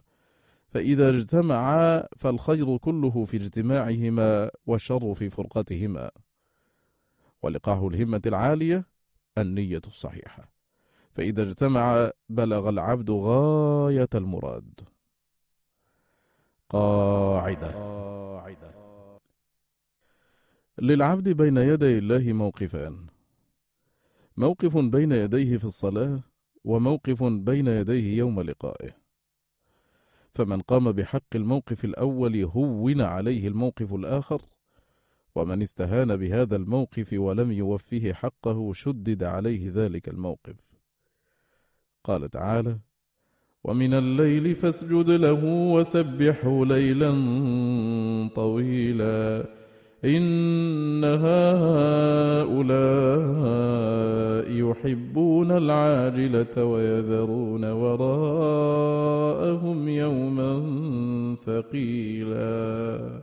[0.69, 6.11] فإذا اجتمعا فالخير كله في اجتماعهما والشر في فرقتهما.
[7.43, 8.87] ولقاح الهمة العالية
[9.39, 10.53] النية الصحيحة.
[11.13, 14.81] فإذا اجتمع بلغ العبد غاية المراد.
[16.69, 17.97] قاعدة.
[20.79, 23.07] للعبد بين يدي الله موقفان.
[24.39, 26.21] موقف بين يديه في الصلاة
[26.65, 28.97] وموقف بين يديه يوم لقائه.
[30.31, 34.43] فمن قام بحق الموقف الأول هون عليه الموقف الآخر
[35.35, 40.75] ومن استهان بهذا الموقف ولم يوفيه حقه شدد عليه ذلك الموقف.
[42.05, 42.79] قال تعالى
[43.65, 47.11] ومن الليل فاسجد له وسبحه ليلا
[48.35, 49.47] طويلا.
[50.07, 51.67] إن هؤلاء
[54.51, 59.09] يحبون العاجلة ويذرون وراءهم
[59.89, 60.65] يوما
[61.35, 63.23] ثقيلا.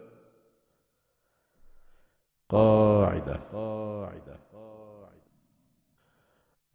[2.49, 3.35] قاعدة.
[3.53, 4.43] قاعدة.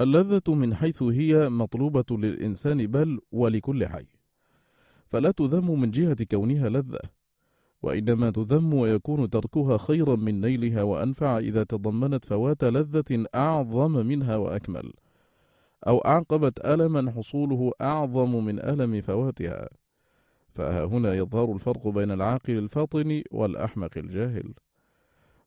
[0.00, 4.06] اللذة من حيث هي مطلوبة للإنسان بل ولكل حي.
[5.06, 7.17] فلا تذم من جهة كونها لذة.
[7.82, 14.92] وإنما تذم ويكون تركها خيرا من نيلها وأنفع إذا تضمنت فوات لذة أعظم منها وأكمل.
[15.86, 19.68] أو أعقبت ألما حصوله أعظم من ألم فواتها.
[20.48, 24.54] فها هنا يظهر الفرق بين العاقل الفاطن والأحمق الجاهل.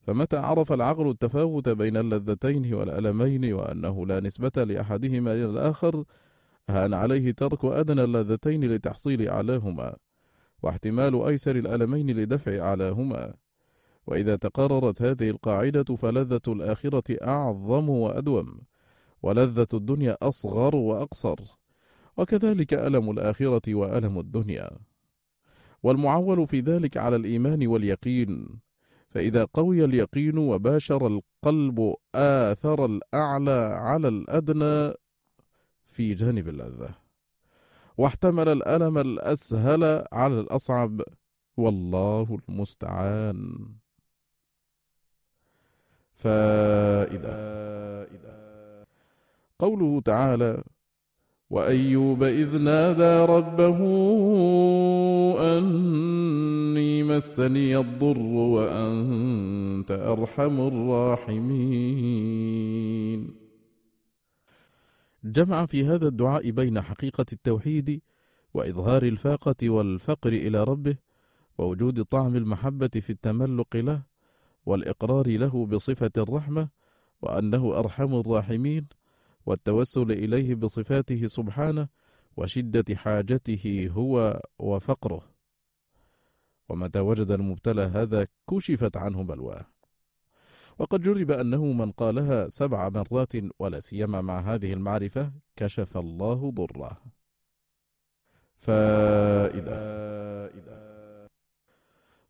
[0.02, 6.04] فمتى عرف العقل التفاوت بين اللذتين والألمين وأنه لا نسبة لأحدهما إلى الآخر
[6.70, 9.96] هان عليه ترك أدنى اللذتين لتحصيل أعلاهما.
[10.64, 13.34] واحتمال أيسر الألمين لدفع أعلاهما.
[14.08, 18.62] وإذا تقررت هذه القاعدة فلذة الآخرة أعظم وأدوم
[19.24, 21.36] ولذة الدنيا أصغر وأقصر.
[22.18, 24.70] وكذلك ألم الآخرة وألم الدنيا.
[25.84, 28.60] والمعول في ذلك على الإيمان واليقين.
[29.10, 34.94] فإذا قوي اليقين وباشر القلب آثر الأعلى على الأدنى
[35.86, 37.01] في جانب اللذة.
[38.02, 41.02] واحتمل الألم الأسهل على الأصعب.
[41.58, 43.66] والله المستعان.
[46.14, 47.42] فإذا
[49.60, 50.64] قوله تعالى
[51.50, 53.80] وأيوب إذ نادى ربه
[55.58, 58.20] أني مسني الضر
[58.58, 62.22] وأنت أرحم الراحمين.
[65.24, 68.02] جمع في هذا الدعاء بين حقيقة التوحيد
[68.54, 70.96] وإظهار الفاقة والفقر إلى ربه
[71.58, 74.04] ووجود طعم المحبة في التملق له
[74.66, 76.70] والإقرار له بصفة الرحمة
[77.22, 78.88] وأنه أرحم الراحمين
[79.46, 81.88] والتوسل إليه بصفاته سبحانه
[82.38, 85.22] وشدة حاجته هو وفقره.
[86.70, 89.66] ومتى وجد المبتلى هذا كشفت عنه بلواه.
[90.82, 97.02] وقد جرب أنه من قالها سبع مرات ولا سيما مع هذه المعرفة كشف الله ضره.
[98.58, 99.82] فإذا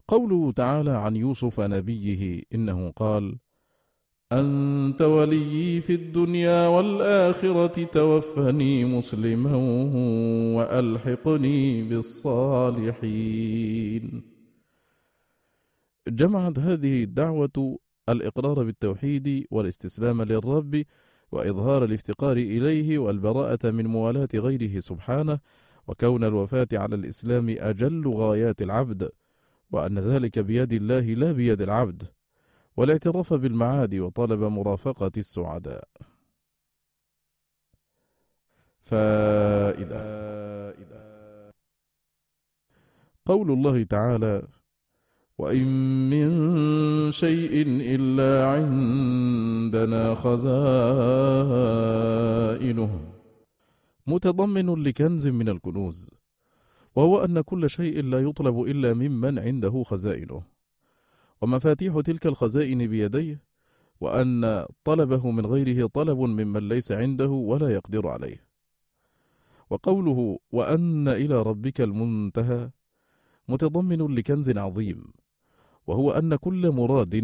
[0.07, 3.37] قوله تعالى عن يوسف نبيه إنه قال
[4.31, 9.55] أنت وليي في الدنيا والآخرة توفني مسلما
[10.57, 13.23] وألحقني بالصالحين.
[16.07, 17.79] جمعت هذه الدعوة
[18.11, 20.83] الإقرار بالتوحيد والاستسلام للرب
[21.31, 25.39] وإظهار الافتقار إليه والبراءة من موالاة غيره سبحانه
[25.87, 29.09] وكون الوفاة على الإسلام أجل غايات العبد
[29.71, 32.03] وأن ذلك بيد الله لا بيد العبد.
[32.77, 35.87] والاعتراف بالمعاد وطلب مرافقة السعداء.
[38.81, 40.11] فإذا
[43.25, 44.47] قول الله تعالى
[45.37, 45.67] وإن
[46.09, 50.51] من شيء إلا عندنا خزائنه.
[54.07, 56.11] متضمن لكنز من الكنوز
[56.95, 60.43] وهو أن كل شيء لا يطلب إلا ممن عنده خزائنه.
[61.41, 63.43] ومفاتيح تلك الخزائن بيديه
[64.01, 68.45] وأن طلبه من غيره طلب ممن ليس عنده ولا يقدر عليه.
[69.69, 72.69] وقوله وأن إلى ربك المنتهى
[73.47, 75.13] متضمن لكنز عظيم.
[75.87, 77.15] وهو أن كل مراد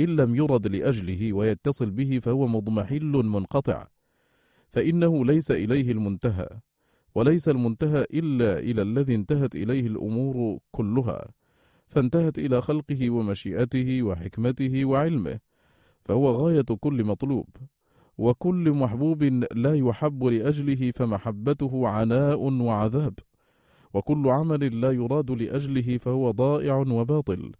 [0.00, 3.86] إن لم يرد لأجله ويتصل به فهو مضمحل منقطع
[4.68, 6.48] فإنه ليس إليه المنتهى
[7.14, 11.28] وليس المنتهى إلا إلى الذي انتهت إليه الأمور كلها
[11.86, 15.38] فانتهت إلى خلقه ومشيئته وحكمته وعلمه
[16.02, 17.46] فهو غاية كل مطلوب
[18.18, 19.22] وكل محبوب
[19.54, 23.14] لا يحب لأجله فمحبته عناء وعذاب
[23.94, 27.52] وكل عمل لا يراد لأجله فهو ضائع وباطل.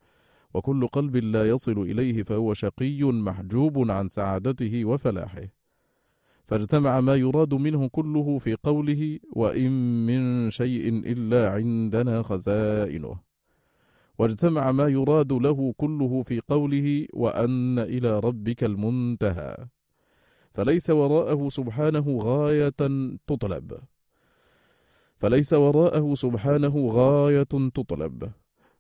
[0.55, 5.43] وكل قلب لا يصل إليه فهو شقي محجوب عن سعادته وفلاحه.
[6.45, 9.73] فاجتمع ما يراد منه كله في قوله وإن
[10.07, 13.21] من شيء إلا عندنا خزائنه.
[14.19, 19.57] واجتمع ما يراد له كله في قوله وأن إلى ربك المنتهى.
[20.53, 22.81] فليس وراءه سبحانه غاية
[23.27, 23.79] تطلب.
[25.17, 27.43] فليس وراءه سبحانه غاية
[27.75, 28.33] تطلب.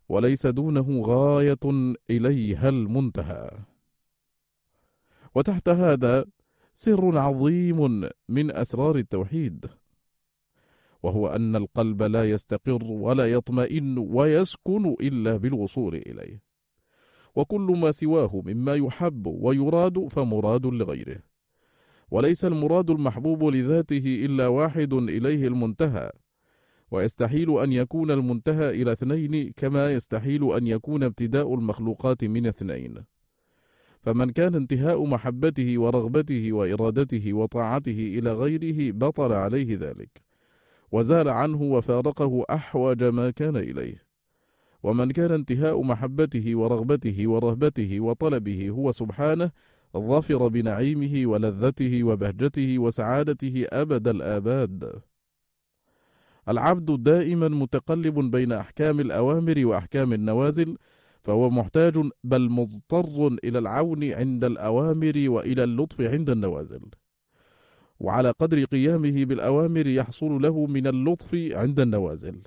[0.08, 3.50] وليس دونه غاية إليها المنتهى.
[5.34, 6.24] وتحت هذا
[6.72, 9.66] سر عظيم من أسرار التوحيد
[11.02, 16.42] وهو أن القلب لا يستقر ولا يطمئن ويسكن إلا بالوصول إليه
[17.36, 21.18] وكل ما سواه مما يحب ويراد فمراد لغيره
[22.10, 26.10] وليس المراد المحبوب لذاته إلا واحد إليه المنتهى.
[26.94, 33.04] ويستحيل أن يكون المنتهى إلى اثنين كما يستحيل أن يكون ابتداء المخلوقات من اثنين.
[34.02, 40.22] فمن كان انتهاء محبته ورغبته وإرادته وطاعته إلى غيره بطل عليه ذلك
[40.92, 44.04] وزال عنه وفارقه أحوج ما كان إليه.
[44.82, 49.50] ومن كان انتهاء محبته ورغبته ورهبته وطلبه هو سبحانه
[49.96, 55.02] ظفر بنعيمه ولذته وبهجته وسعادته أبد الآباد.
[56.48, 60.76] العبد دائما متقلب بين أحكام الأوامر وأحكام النوازل
[61.22, 66.80] فهو محتاج بل مضطر إلى العون عند الأوامر وإلى اللطف عند النوازل.
[68.00, 72.42] وعلى قدر قيامه بالأوامر يحصل له من اللطف عند النوازل.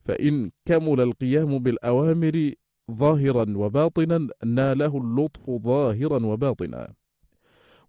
[0.00, 2.52] فإن كمل القيام بالأوامر
[2.90, 6.94] ظاهرا وباطنا ناله اللطف ظاهرا وباطنا.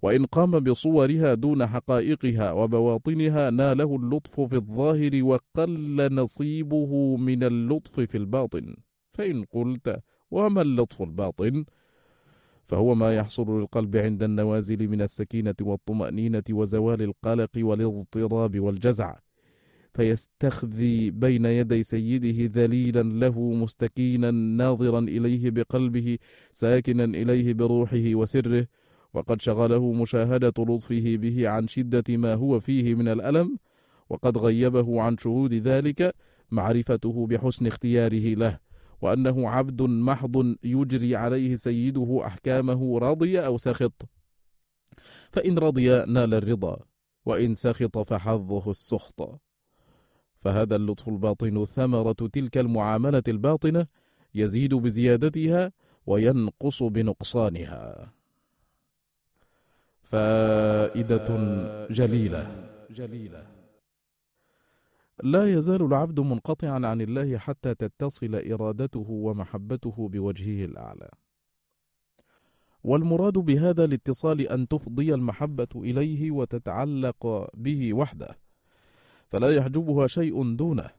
[0.02, 8.18] وإن قام بصورها دون حقائقها وبواطنها ناله اللطف في الظاهر وقل نصيبه من اللطف في
[8.18, 8.76] الباطن.
[9.10, 10.00] فإن قلت
[10.32, 11.66] وما اللطف الباطن؟
[12.64, 19.16] فهو ما يحصل للقلب عند النوازل من السكينة والطمأنينة وزوال القلق والاضطراب والجزع.
[19.94, 26.18] فيستخذي بين يدي سيده ذليلا له مستكينا ناظرا إليه بقلبه
[26.52, 28.68] ساكنا إليه بروحه وسره.
[29.16, 33.58] وقد شغله مشاهدة لطفه به عن شدة ما هو فيه من الألم
[34.10, 36.16] وقد غيبه عن شهود ذلك
[36.52, 38.60] معرفته بحسن اختياره له
[39.02, 44.10] وأنه عبد محض يجري عليه سيده أحكامه رضي أو سخط
[45.32, 46.78] فإن رضي نال الرضا
[47.26, 49.42] وإن سخط فحظه السخط.
[50.38, 53.88] فهذا اللطف الباطن ثمرة تلك المعاملة الباطنة
[54.36, 55.72] يزيد بزيادتها
[56.06, 58.15] وينقص بنقصانها.
[60.06, 61.28] فائدة
[61.90, 62.70] جليلة.
[62.90, 63.48] جليلة
[65.24, 71.10] لا يزال العبد منقطعا عن الله حتى تتصل إرادته ومحبته بوجهه الأعلى.
[72.84, 78.36] والمراد بهذا الاتصال أن تفضي المحبة إليه وتتعلق به وحده
[79.30, 80.90] فلا يحجبها شيء دونه.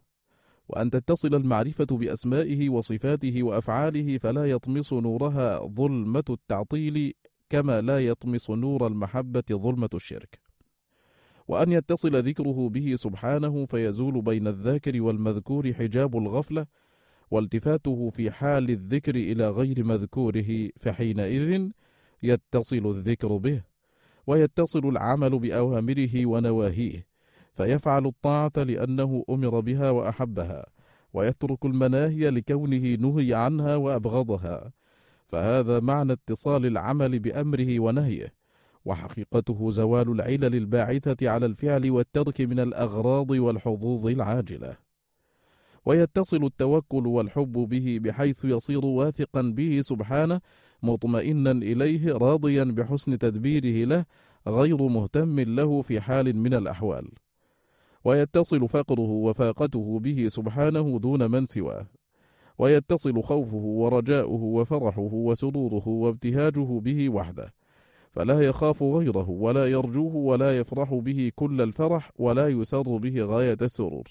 [0.69, 7.13] وأن تتصل المعرفة بأسمائه وصفاته وأفعاله فلا يطمس نورها ظلمة التعطيل
[7.49, 10.39] كما لا يطمس نور المحبة ظلمة الشرك.
[11.49, 16.67] وأن يتصل ذكره به سبحانه فيزول بين الذاكر والمذكور حجاب الغفلة
[17.31, 21.69] والتفاته في حال الذكر إلى غير مذكوره فحينئذ
[22.23, 23.63] يتصل الذكر به
[24.27, 27.07] ويتصل العمل بأوامره ونواهيه
[27.55, 30.67] فيفعل الطاعة لأنه أمر بها وأحبها
[31.13, 34.73] ويترك المناهي لكونه نهي عنها وأبغضها.
[35.27, 38.35] فهذا معنى اتصال العمل بأمره ونهيه
[38.85, 44.77] وحقيقته زوال العلل الباعثة على الفعل والترك من الأغراض والحظوظ العاجلة.
[45.87, 50.41] ويتصل التوكل والحب به بحيث يصير واثقا به سبحانه
[50.83, 54.05] مطمئنا إليه راضيا بحسن تدبيره له
[54.49, 57.09] غير مهتم له في حال من الأحوال.
[58.05, 61.87] ويتصل فقره وفاقته به سبحانه دون من سواه.
[62.59, 67.55] ويتصل خوفه ورجاؤه وفرحه وسروره وابتهاجه به وحده.
[68.11, 74.05] فلا يخاف غيره ولا يرجوه ولا يفرح به كل الفرح ولا يسر به غاية السرور.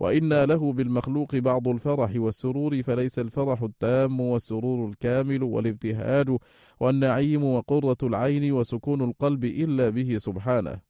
[0.00, 6.36] وإنا له بالمخلوق بعض الفرح والسرور فليس الفرح التام والسرور الكامل والابتهاج
[6.80, 10.80] والنعيم وقرة العين وسكون القلب إلا به سبحانه.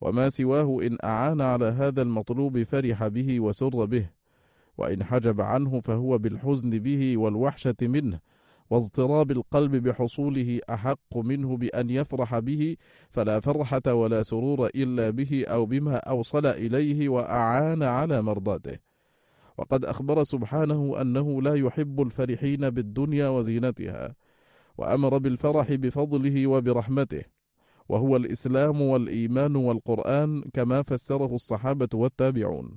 [0.00, 4.23] وما سواه إن أعان على هذا المطلوب فرح به وسر به.
[4.78, 8.20] وإن حجب عنه فهو بالحزن به والوحشة منه
[8.70, 12.76] واضطراب القلب بحصوله أحق منه بأن يفرح به
[13.10, 18.78] فلا فرحة ولا سرور إلا به أو بما أوصل إليه وأعان على مرضاته.
[19.58, 24.14] وقد أخبر سبحانه أنه لا يحب الفرحين بالدنيا وزينتها
[24.78, 27.22] وأمر بالفرح بفضله وبرحمته.
[27.88, 32.76] وهو الإسلام والإيمان والقرآن كما فسره الصحابة والتابعون.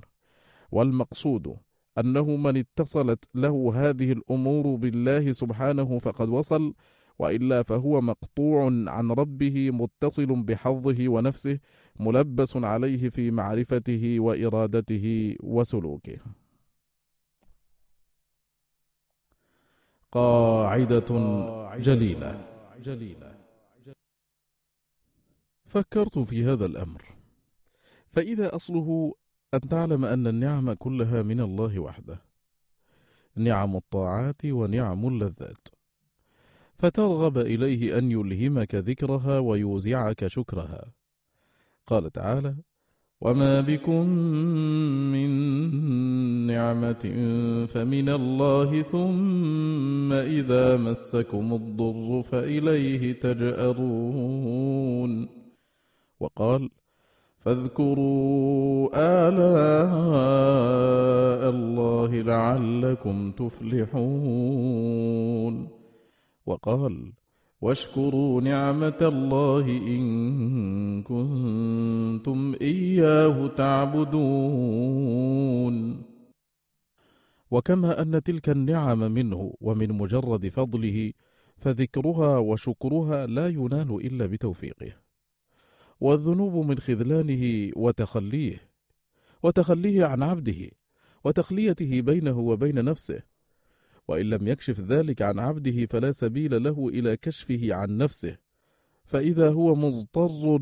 [0.72, 1.56] والمقصود
[2.00, 6.74] أنه من اتصلت له هذه الأمور بالله سبحانه فقد وصل
[7.18, 11.58] وإلا فهو مقطوع عن ربه متصل بحظه ونفسه
[12.00, 16.18] ملبس عليه في معرفته وإرادته وسلوكه.
[20.12, 21.08] قاعدة
[21.78, 22.46] جليلة
[22.82, 23.38] جليلة
[25.66, 27.02] فكرت في هذا الأمر
[28.10, 29.14] فإذا أصله
[29.54, 32.22] أن تعلم أن النعم كلها من الله وحده.
[33.36, 35.68] نعم الطاعات ونعم اللذات.
[36.74, 40.92] فترغب إليه أن يلهمك ذكرها ويوزعك شكرها.
[41.86, 42.56] قال تعالى
[43.20, 44.06] وما بكم
[45.12, 45.30] من
[46.46, 47.14] نعمة
[47.68, 54.48] فمن الله ثم إذا مسكم الضر فإليه تجأرون.
[56.20, 56.70] وقال
[57.38, 58.88] فاذكروا
[59.28, 59.50] آلاء
[61.50, 64.88] الله لعلكم تفلحون.
[66.46, 67.12] وقال
[67.60, 70.02] واشكروا نعمة الله إن
[71.02, 74.88] كنتم إياه تعبدون.
[77.50, 81.12] وكما أن تلك النعم منه ومن مجرد فضله
[81.56, 85.07] فذكرها وشكرها لا ينال إلا بتوفيقه.
[86.00, 88.68] والذنوب من خذلانه وتخليه
[89.42, 90.70] وتخليه عن عبده
[91.24, 93.22] وتخليته بينه وبين نفسه.
[94.08, 98.36] وإن لم يكشف ذلك عن عبده فلا سبيل له إلى كشفه عن نفسه.
[99.04, 100.56] فإذا هو مضطر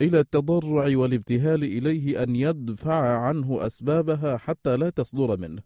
[0.00, 5.62] إلى التضرع والابتهال إليه أن يدفع عنه أسبابها حتى لا تصدر منه.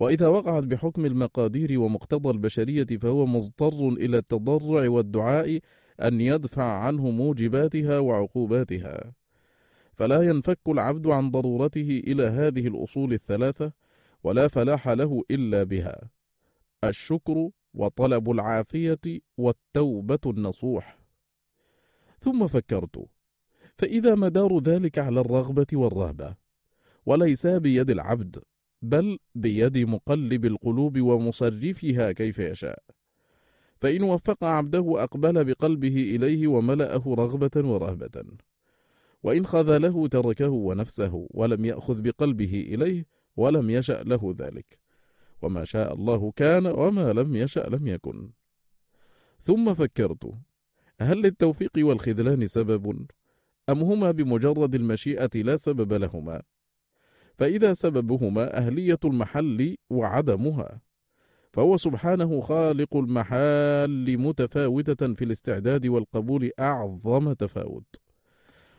[0.00, 5.60] وإذا وقعت بحكم المقادير ومقتضى البشرية فهو مضطر إلى التضرع والدعاء
[6.00, 9.12] أن يدفع عنه موجباتها وعقوباتها.
[9.94, 13.72] فلا ينفك العبد عن ضرورته إلى هذه الأصول الثلاثة
[14.24, 16.10] ولا فلاح له إلا بها.
[16.84, 20.98] الشكر وطلب العافية والتوبة النصوح.
[22.20, 23.06] ثم فكرت
[23.78, 26.36] فإذا مدار ذلك على الرغبة والرهبة
[27.06, 28.42] وليس بيد العبد
[28.82, 32.82] بل بيد مقلب القلوب ومصرفها كيف يشاء.
[33.82, 38.24] فإن وفق عبده أقبل بقلبه إليه وملأه رغبة ورهبة.
[39.22, 43.06] وإن خذله تركه ونفسه ولم يأخذ بقلبه إليه
[43.36, 44.78] ولم يشأ له ذلك.
[45.42, 48.30] وما شاء الله كان وما لم يشأ لم يكن.
[49.40, 50.32] ثم فكرت
[51.00, 53.06] هل للتوفيق والخذلان سبب؟
[53.68, 56.42] أم هما بمجرد المشيئة لا سبب لهما؟
[57.34, 60.80] فإذا سببهما أهلية المحل وعدمها.
[61.52, 67.96] فهو سبحانه خالق المحال متفاوتة في الاستعداد والقبول أعظم تفاوت.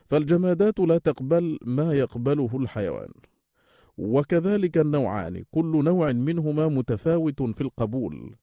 [0.05, 3.09] فالجمادات لا تقبل ما يقبله الحيوان.
[3.97, 8.35] وكذلك النوعان كل نوع منهما متفاوت في القبول.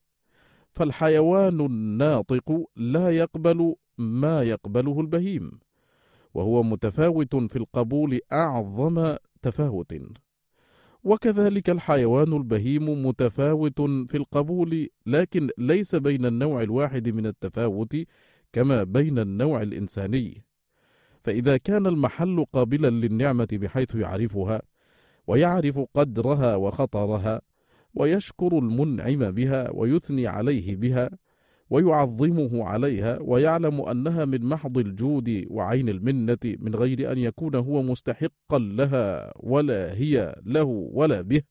[0.71, 5.51] فالحيوان الناطق لا يقبل ما يقبله البهيم.
[6.33, 9.93] وهو متفاوت في القبول أعظم تفاوت.
[11.03, 17.97] وكذلك الحيوان البهيم متفاوت في القبول لكن ليس بين النوع الواحد من التفاوت
[18.53, 20.43] كما بين النوع الإنساني.
[21.23, 24.61] فإذا كان المحل قابلا للنعمة بحيث يعرفها
[25.27, 27.41] ويعرف قدرها وخطرها
[27.93, 31.09] ويشكر المنعم بها ويثني عليه بها
[31.71, 38.59] ويعظمه عليها ويعلم أنها من محض الجود وعين المنة من غير أن يكون هو مستحقا
[38.59, 40.63] لها ولا هي له
[40.93, 41.41] ولا به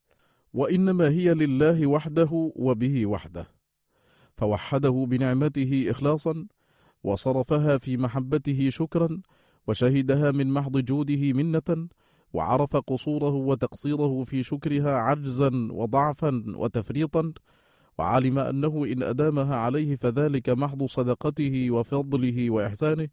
[0.53, 3.47] وإنما هي لله وحده وبه وحده.
[4.37, 6.47] فوحده بنعمته اخلاصا
[7.05, 9.23] وصرفها في محبته شكرا
[9.67, 11.89] وشهدها من محض جوده منة
[12.33, 17.33] وعرف قصوره وتقصيره في شكرها عجزا وضعفا وتفريطا
[18.01, 23.09] وعلم أنه إن أدامها عليه فذلك محض صدقته وفضله وإحسانه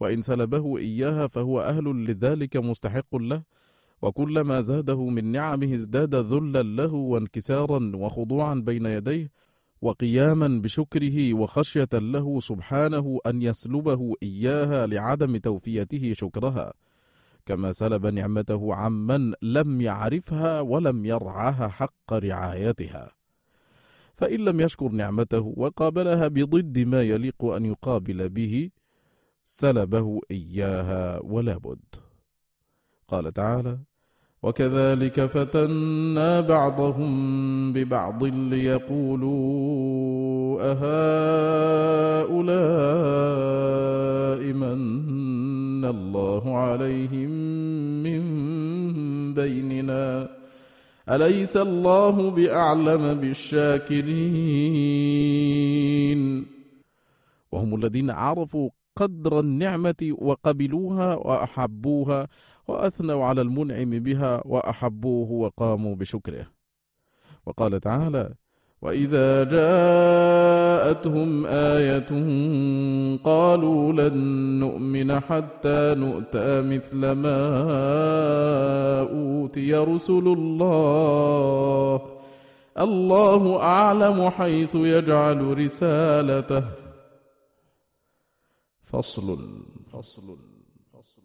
[0.00, 3.42] وإن سلبه إياها فهو أهل لذلك مستحق له.
[4.02, 9.30] وكلما زاده من نعمه ازداد ذلا له وانكسارا وخضوعا بين يديه
[9.82, 16.72] وقياما بشكره وخشية له سبحانه أن يسلبه إياها لعدم توفيته شكرها.
[17.46, 23.19] كما سلب نعمته عمن لم يعرفها ولم يرعاها حق رعايتها.
[24.20, 28.70] فإن لم يشكر نعمته وقابلها بضد ما يليق أن يقابل به
[29.44, 31.80] سلبه إياها ولا بد.
[33.08, 33.78] قال تعالى
[34.42, 37.12] وكذلك فتنا بعضهم
[37.72, 39.30] ببعض ليقولوا
[40.72, 42.40] أهؤلاء
[44.52, 47.30] من الله عليهم
[48.02, 48.22] من
[49.34, 50.39] بيننا؟
[51.10, 54.20] أليس الله بأعلم بالشاكرين؟
[57.52, 62.28] وهم الذين عرفوا قدر النعمة وقبلوها وأحبوها
[62.68, 66.46] وأثنوا على المنعم بها وأحبوه وقاموا بشكره.
[67.46, 68.34] وقال تعالى
[68.82, 72.08] وإذا جاءتهم آية
[73.24, 74.16] قالوا لن
[74.60, 77.40] نؤمن حتى نؤتى مثل ما
[79.00, 82.02] أوتي رسل الله.
[82.78, 86.64] الله أعلم حيث يجعل رسالته.
[88.82, 89.38] فصل
[89.92, 90.36] فصل
[90.92, 91.22] فصل.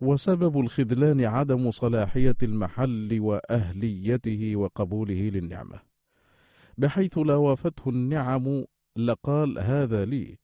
[0.00, 5.93] وسبب الخذلان عدم صلاحية المحل وأهليته وقبوله للنعمة.
[6.78, 8.64] بحيث لا وافته النعم
[8.96, 10.38] لقال هذا لي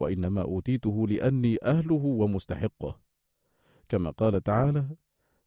[0.00, 3.00] وإنما أوتيته لأني أهله ومستحقه.
[3.88, 4.96] كما قال تعالى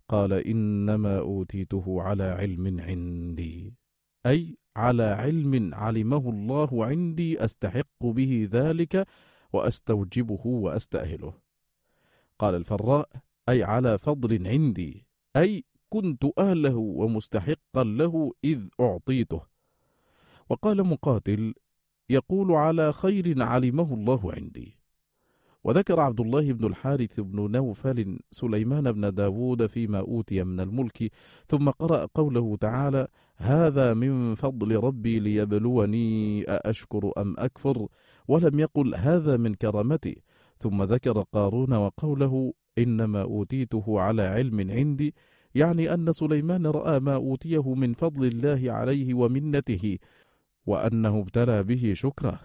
[0.09, 3.73] قال إنما أوتيته على علم عندي
[4.25, 9.07] أي على علم علمه الله عندي أستحق به ذلك
[9.53, 11.33] وأستوجبه وأستأهله.
[12.39, 13.09] قال الفراء
[13.49, 19.50] أي على فضل عندي أي كنت أهله ومستحقا له إذ أعطيته.
[20.51, 21.53] وقال مقاتل
[22.09, 24.77] يقول على خير علمه الله عندي.
[25.63, 31.11] وذكر عبد الله بن الحارث بن نوفل سليمان بن داود فيما أوتي من الملك
[31.47, 37.87] ثم قرأ قوله تعالى هذا من فضل ربي ليبلوني أأشكر أم أكفر؟
[38.27, 40.21] ولم يقل هذا من كرامتي.
[40.57, 45.13] ثم ذكر قارون وقوله إنما أوتيته على علم عندي.
[45.55, 49.97] يعني أن سليمان رأى ما أوتيه من فضل الله عليه ومنته.
[50.65, 52.39] وأنه ابتلى به شكره.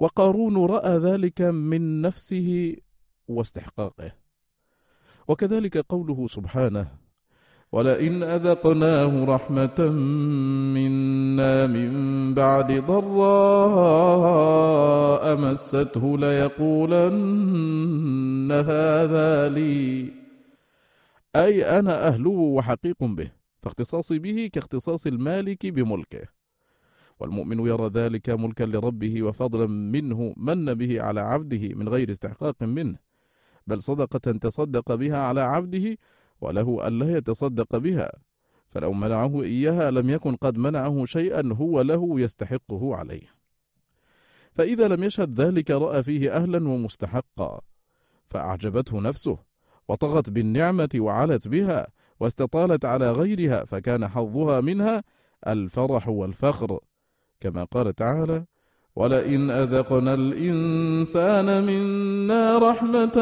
[0.00, 2.76] وقارون رأى ذلك من نفسه
[3.28, 4.12] واستحقاقه.
[5.28, 6.88] وكذلك قوله سبحانه
[7.72, 9.80] ولئن أذقناه رحمة
[10.74, 11.90] منا من
[12.34, 13.76] بعد ضراء
[15.36, 16.92] مسته ليقولن
[18.52, 20.12] هذا لي
[21.36, 23.30] أي أنا أهله وحقيق به
[23.62, 26.39] فاختصاصي به كاختصاص المالك بملكه.
[27.20, 32.98] والمؤمن يرى ذلك ملكا لربه وفضلا منه من به على عبده من غير استحقاق منه
[33.66, 35.96] بل صدقة تصدق بها على عبده
[36.40, 38.12] وله ألا يتصدق بها
[38.68, 43.40] فلو منعه إياها لم يكن قد منعه شيئا هو له يستحقه عليه.
[44.52, 47.60] فإذا لم يشهد ذلك رأى فيه أهلا ومستحقا
[48.24, 49.38] فأعجبته نفسه
[49.88, 51.86] وطغت بالنعمة وعلت بها
[52.20, 55.02] واستطالت على غيرها فكان حظها منها
[55.46, 56.80] الفرح والفخر.
[57.40, 58.44] كما قال تعالى
[58.96, 63.12] ولئن أذقنا الإنسان منا رحمة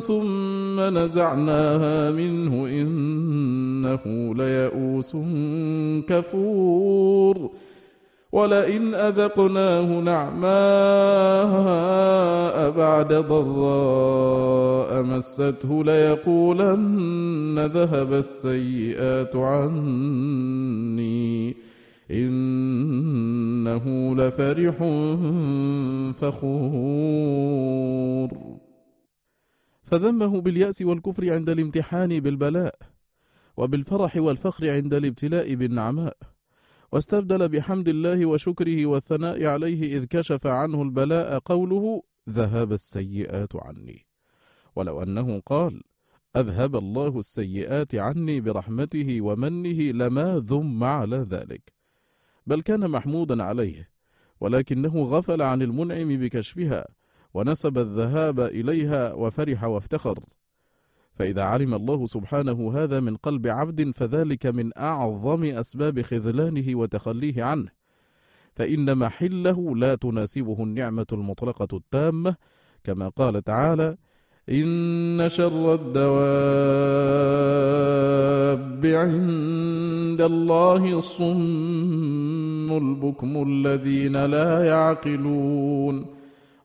[0.00, 5.16] ثم نزعناها منه إنه ليئوس
[6.08, 7.50] كفور.
[8.32, 10.48] ولئن أذقناه نعماء
[12.70, 20.28] بعد ضراء مسته ليقولن ذهب السيئات عني.
[22.10, 23.84] إنه
[24.16, 24.76] لفرح
[26.20, 27.38] فخور.
[29.82, 32.74] فذمه باليأس والكفر عند الامتحان بالبلاء
[33.56, 36.16] وبالفرح والفخر عند الابتلاء بالنعماء.
[36.92, 44.06] واستبدل بحمد الله وشكره والثناء عليه إذ كشف عنه البلاء قوله ذهب السيئات عني
[44.76, 45.82] ولو أنه قال
[46.36, 51.77] أذهب الله السيئات عني برحمته ومنه لما ذم على ذلك
[52.48, 53.90] بل كان محمودا عليه
[54.40, 56.86] ولكنه غفل عن المنعم بكشفها
[57.34, 60.18] ونسب الذهاب إليها وفرح وافتخر.
[61.14, 67.68] فإذا علم الله سبحانه هذا من قلب عبد فذلك من أعظم أسباب خذلانه وتخليه عنه.
[68.54, 72.36] فإن محله لا تناسبه النعمة المطلقة التامة
[72.84, 73.96] كما قال تعالى
[74.50, 76.06] إن شر الدواب
[78.86, 86.06] عند الله الصم البكم الذين لا يعقلون.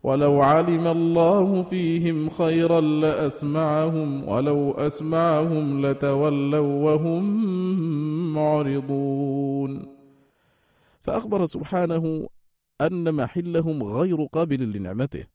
[0.04, 7.24] ولو علم الله فيهم خيرا لأسمعهم ولو أسمعهم لتولوا وهم
[8.34, 9.88] معرضون.
[11.00, 12.28] فأخبر سبحانه
[12.82, 15.33] أن محلهم غير قابل لنعمته.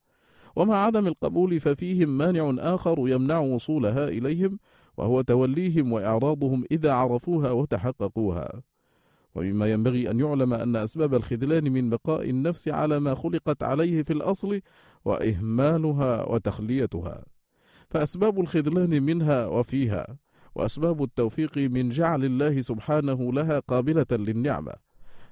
[0.57, 4.59] ومع عدم القبول ففيهم مانع آخر يمنع وصولها إليهم
[4.97, 8.63] وهو توليهم وإعراضهم إذا عرفوها وتحققوها.
[9.35, 14.13] ومما ينبغي أن يعلم أن أسباب الخذلان من بقاء النفس على ما خلقت عليه في
[14.13, 14.61] الأصل
[15.05, 17.25] وإهمالها وتخليتها.
[17.91, 20.19] فأسباب الخذلان منها وفيها
[20.55, 24.73] وأسباب التوفيق من جعل الله سبحانه لها قابلة للنعمة.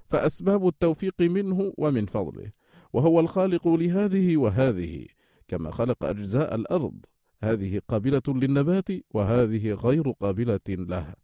[0.08, 2.50] فأسباب التوفيق منه ومن فضله.
[2.96, 5.06] وهو الخالق لهذه وهذه
[5.48, 6.94] كما خلق أجزاء الأرض.
[7.42, 11.16] هذه قابلة للنبات وهذه غير قابلة لها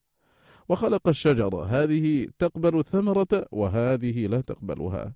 [0.68, 5.14] وخلق الشجرة هذه تقبل الثمرة وهذه لا تقبلها.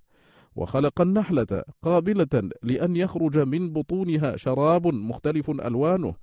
[0.55, 6.15] وخلق النحلة قابلة لأن يخرج من بطونها شراب مختلف ألوانه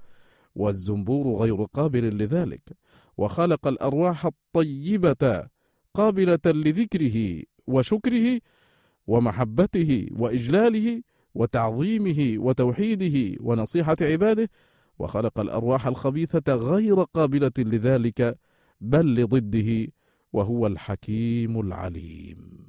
[0.55, 2.77] والزنبور غير قابل لذلك.
[3.17, 5.49] وخلق الأرواح الطيبة
[5.95, 8.41] قابلة لذكره وشكره
[9.07, 11.03] ومحبته وإجلاله
[11.35, 14.51] وتعظيمه وتوحيده ونصيحة عباده
[14.99, 18.39] وخلق الأرواح الخبيثة غير قابلة لذلك
[18.81, 19.93] بل لضده
[20.33, 22.69] وهو الحكيم العليم.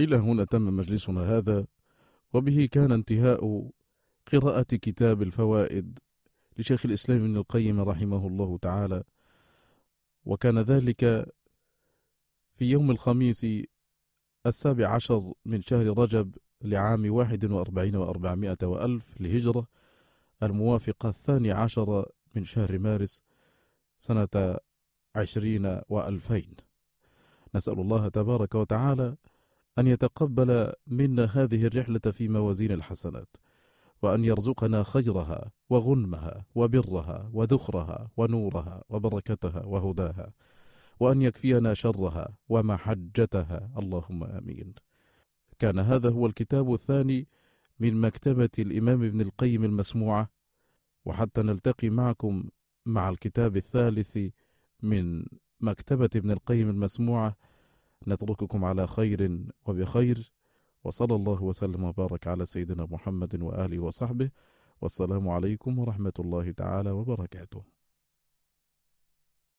[0.00, 1.66] إلى هنا تم مجلسنا هذا
[2.32, 3.70] وبه كان انتهاء
[4.32, 5.98] قراءة كتاب الفوائد
[6.58, 9.02] لشيخ الإسلام ابن القيم رحمه الله تعالى
[10.24, 11.00] وكان ذلك
[12.54, 13.46] في يوم الخميس
[14.46, 19.66] السابع عشر من شهر رجب لعام واحد وأربعين وأربعمائة وألف لهجرة
[20.42, 23.22] الموافق الثاني عشر من شهر مارس
[23.98, 24.56] سنة
[25.16, 26.54] عشرين وألفين.
[27.54, 29.16] نسأل الله تبارك وتعالى
[29.78, 33.36] أن يتقبل منا هذه الرحلة في موازين الحسنات
[34.02, 40.32] وأن يرزقنا خيرها وغنمها وبرها وذخرها ونورها وبركتها وهداها.
[41.00, 44.74] وأن يكفينا شرها ومحجتها اللهم آمين.
[45.58, 47.28] كان هذا هو الكتاب الثاني
[47.80, 50.30] من مكتبة الإمام ابن القيم المسموعة
[51.04, 52.48] وحتى نلتقي معكم
[52.86, 54.18] مع الكتاب الثالث
[54.82, 55.24] من
[55.60, 57.36] مكتبة ابن القيم المسموعة.
[58.08, 60.32] نترككم على خير وبخير
[60.84, 64.30] وصلى الله وسلم وبارك على سيدنا محمد وآله وصحبه.
[64.80, 67.75] والسلام عليكم ورحمة الله تعالى وبركاته.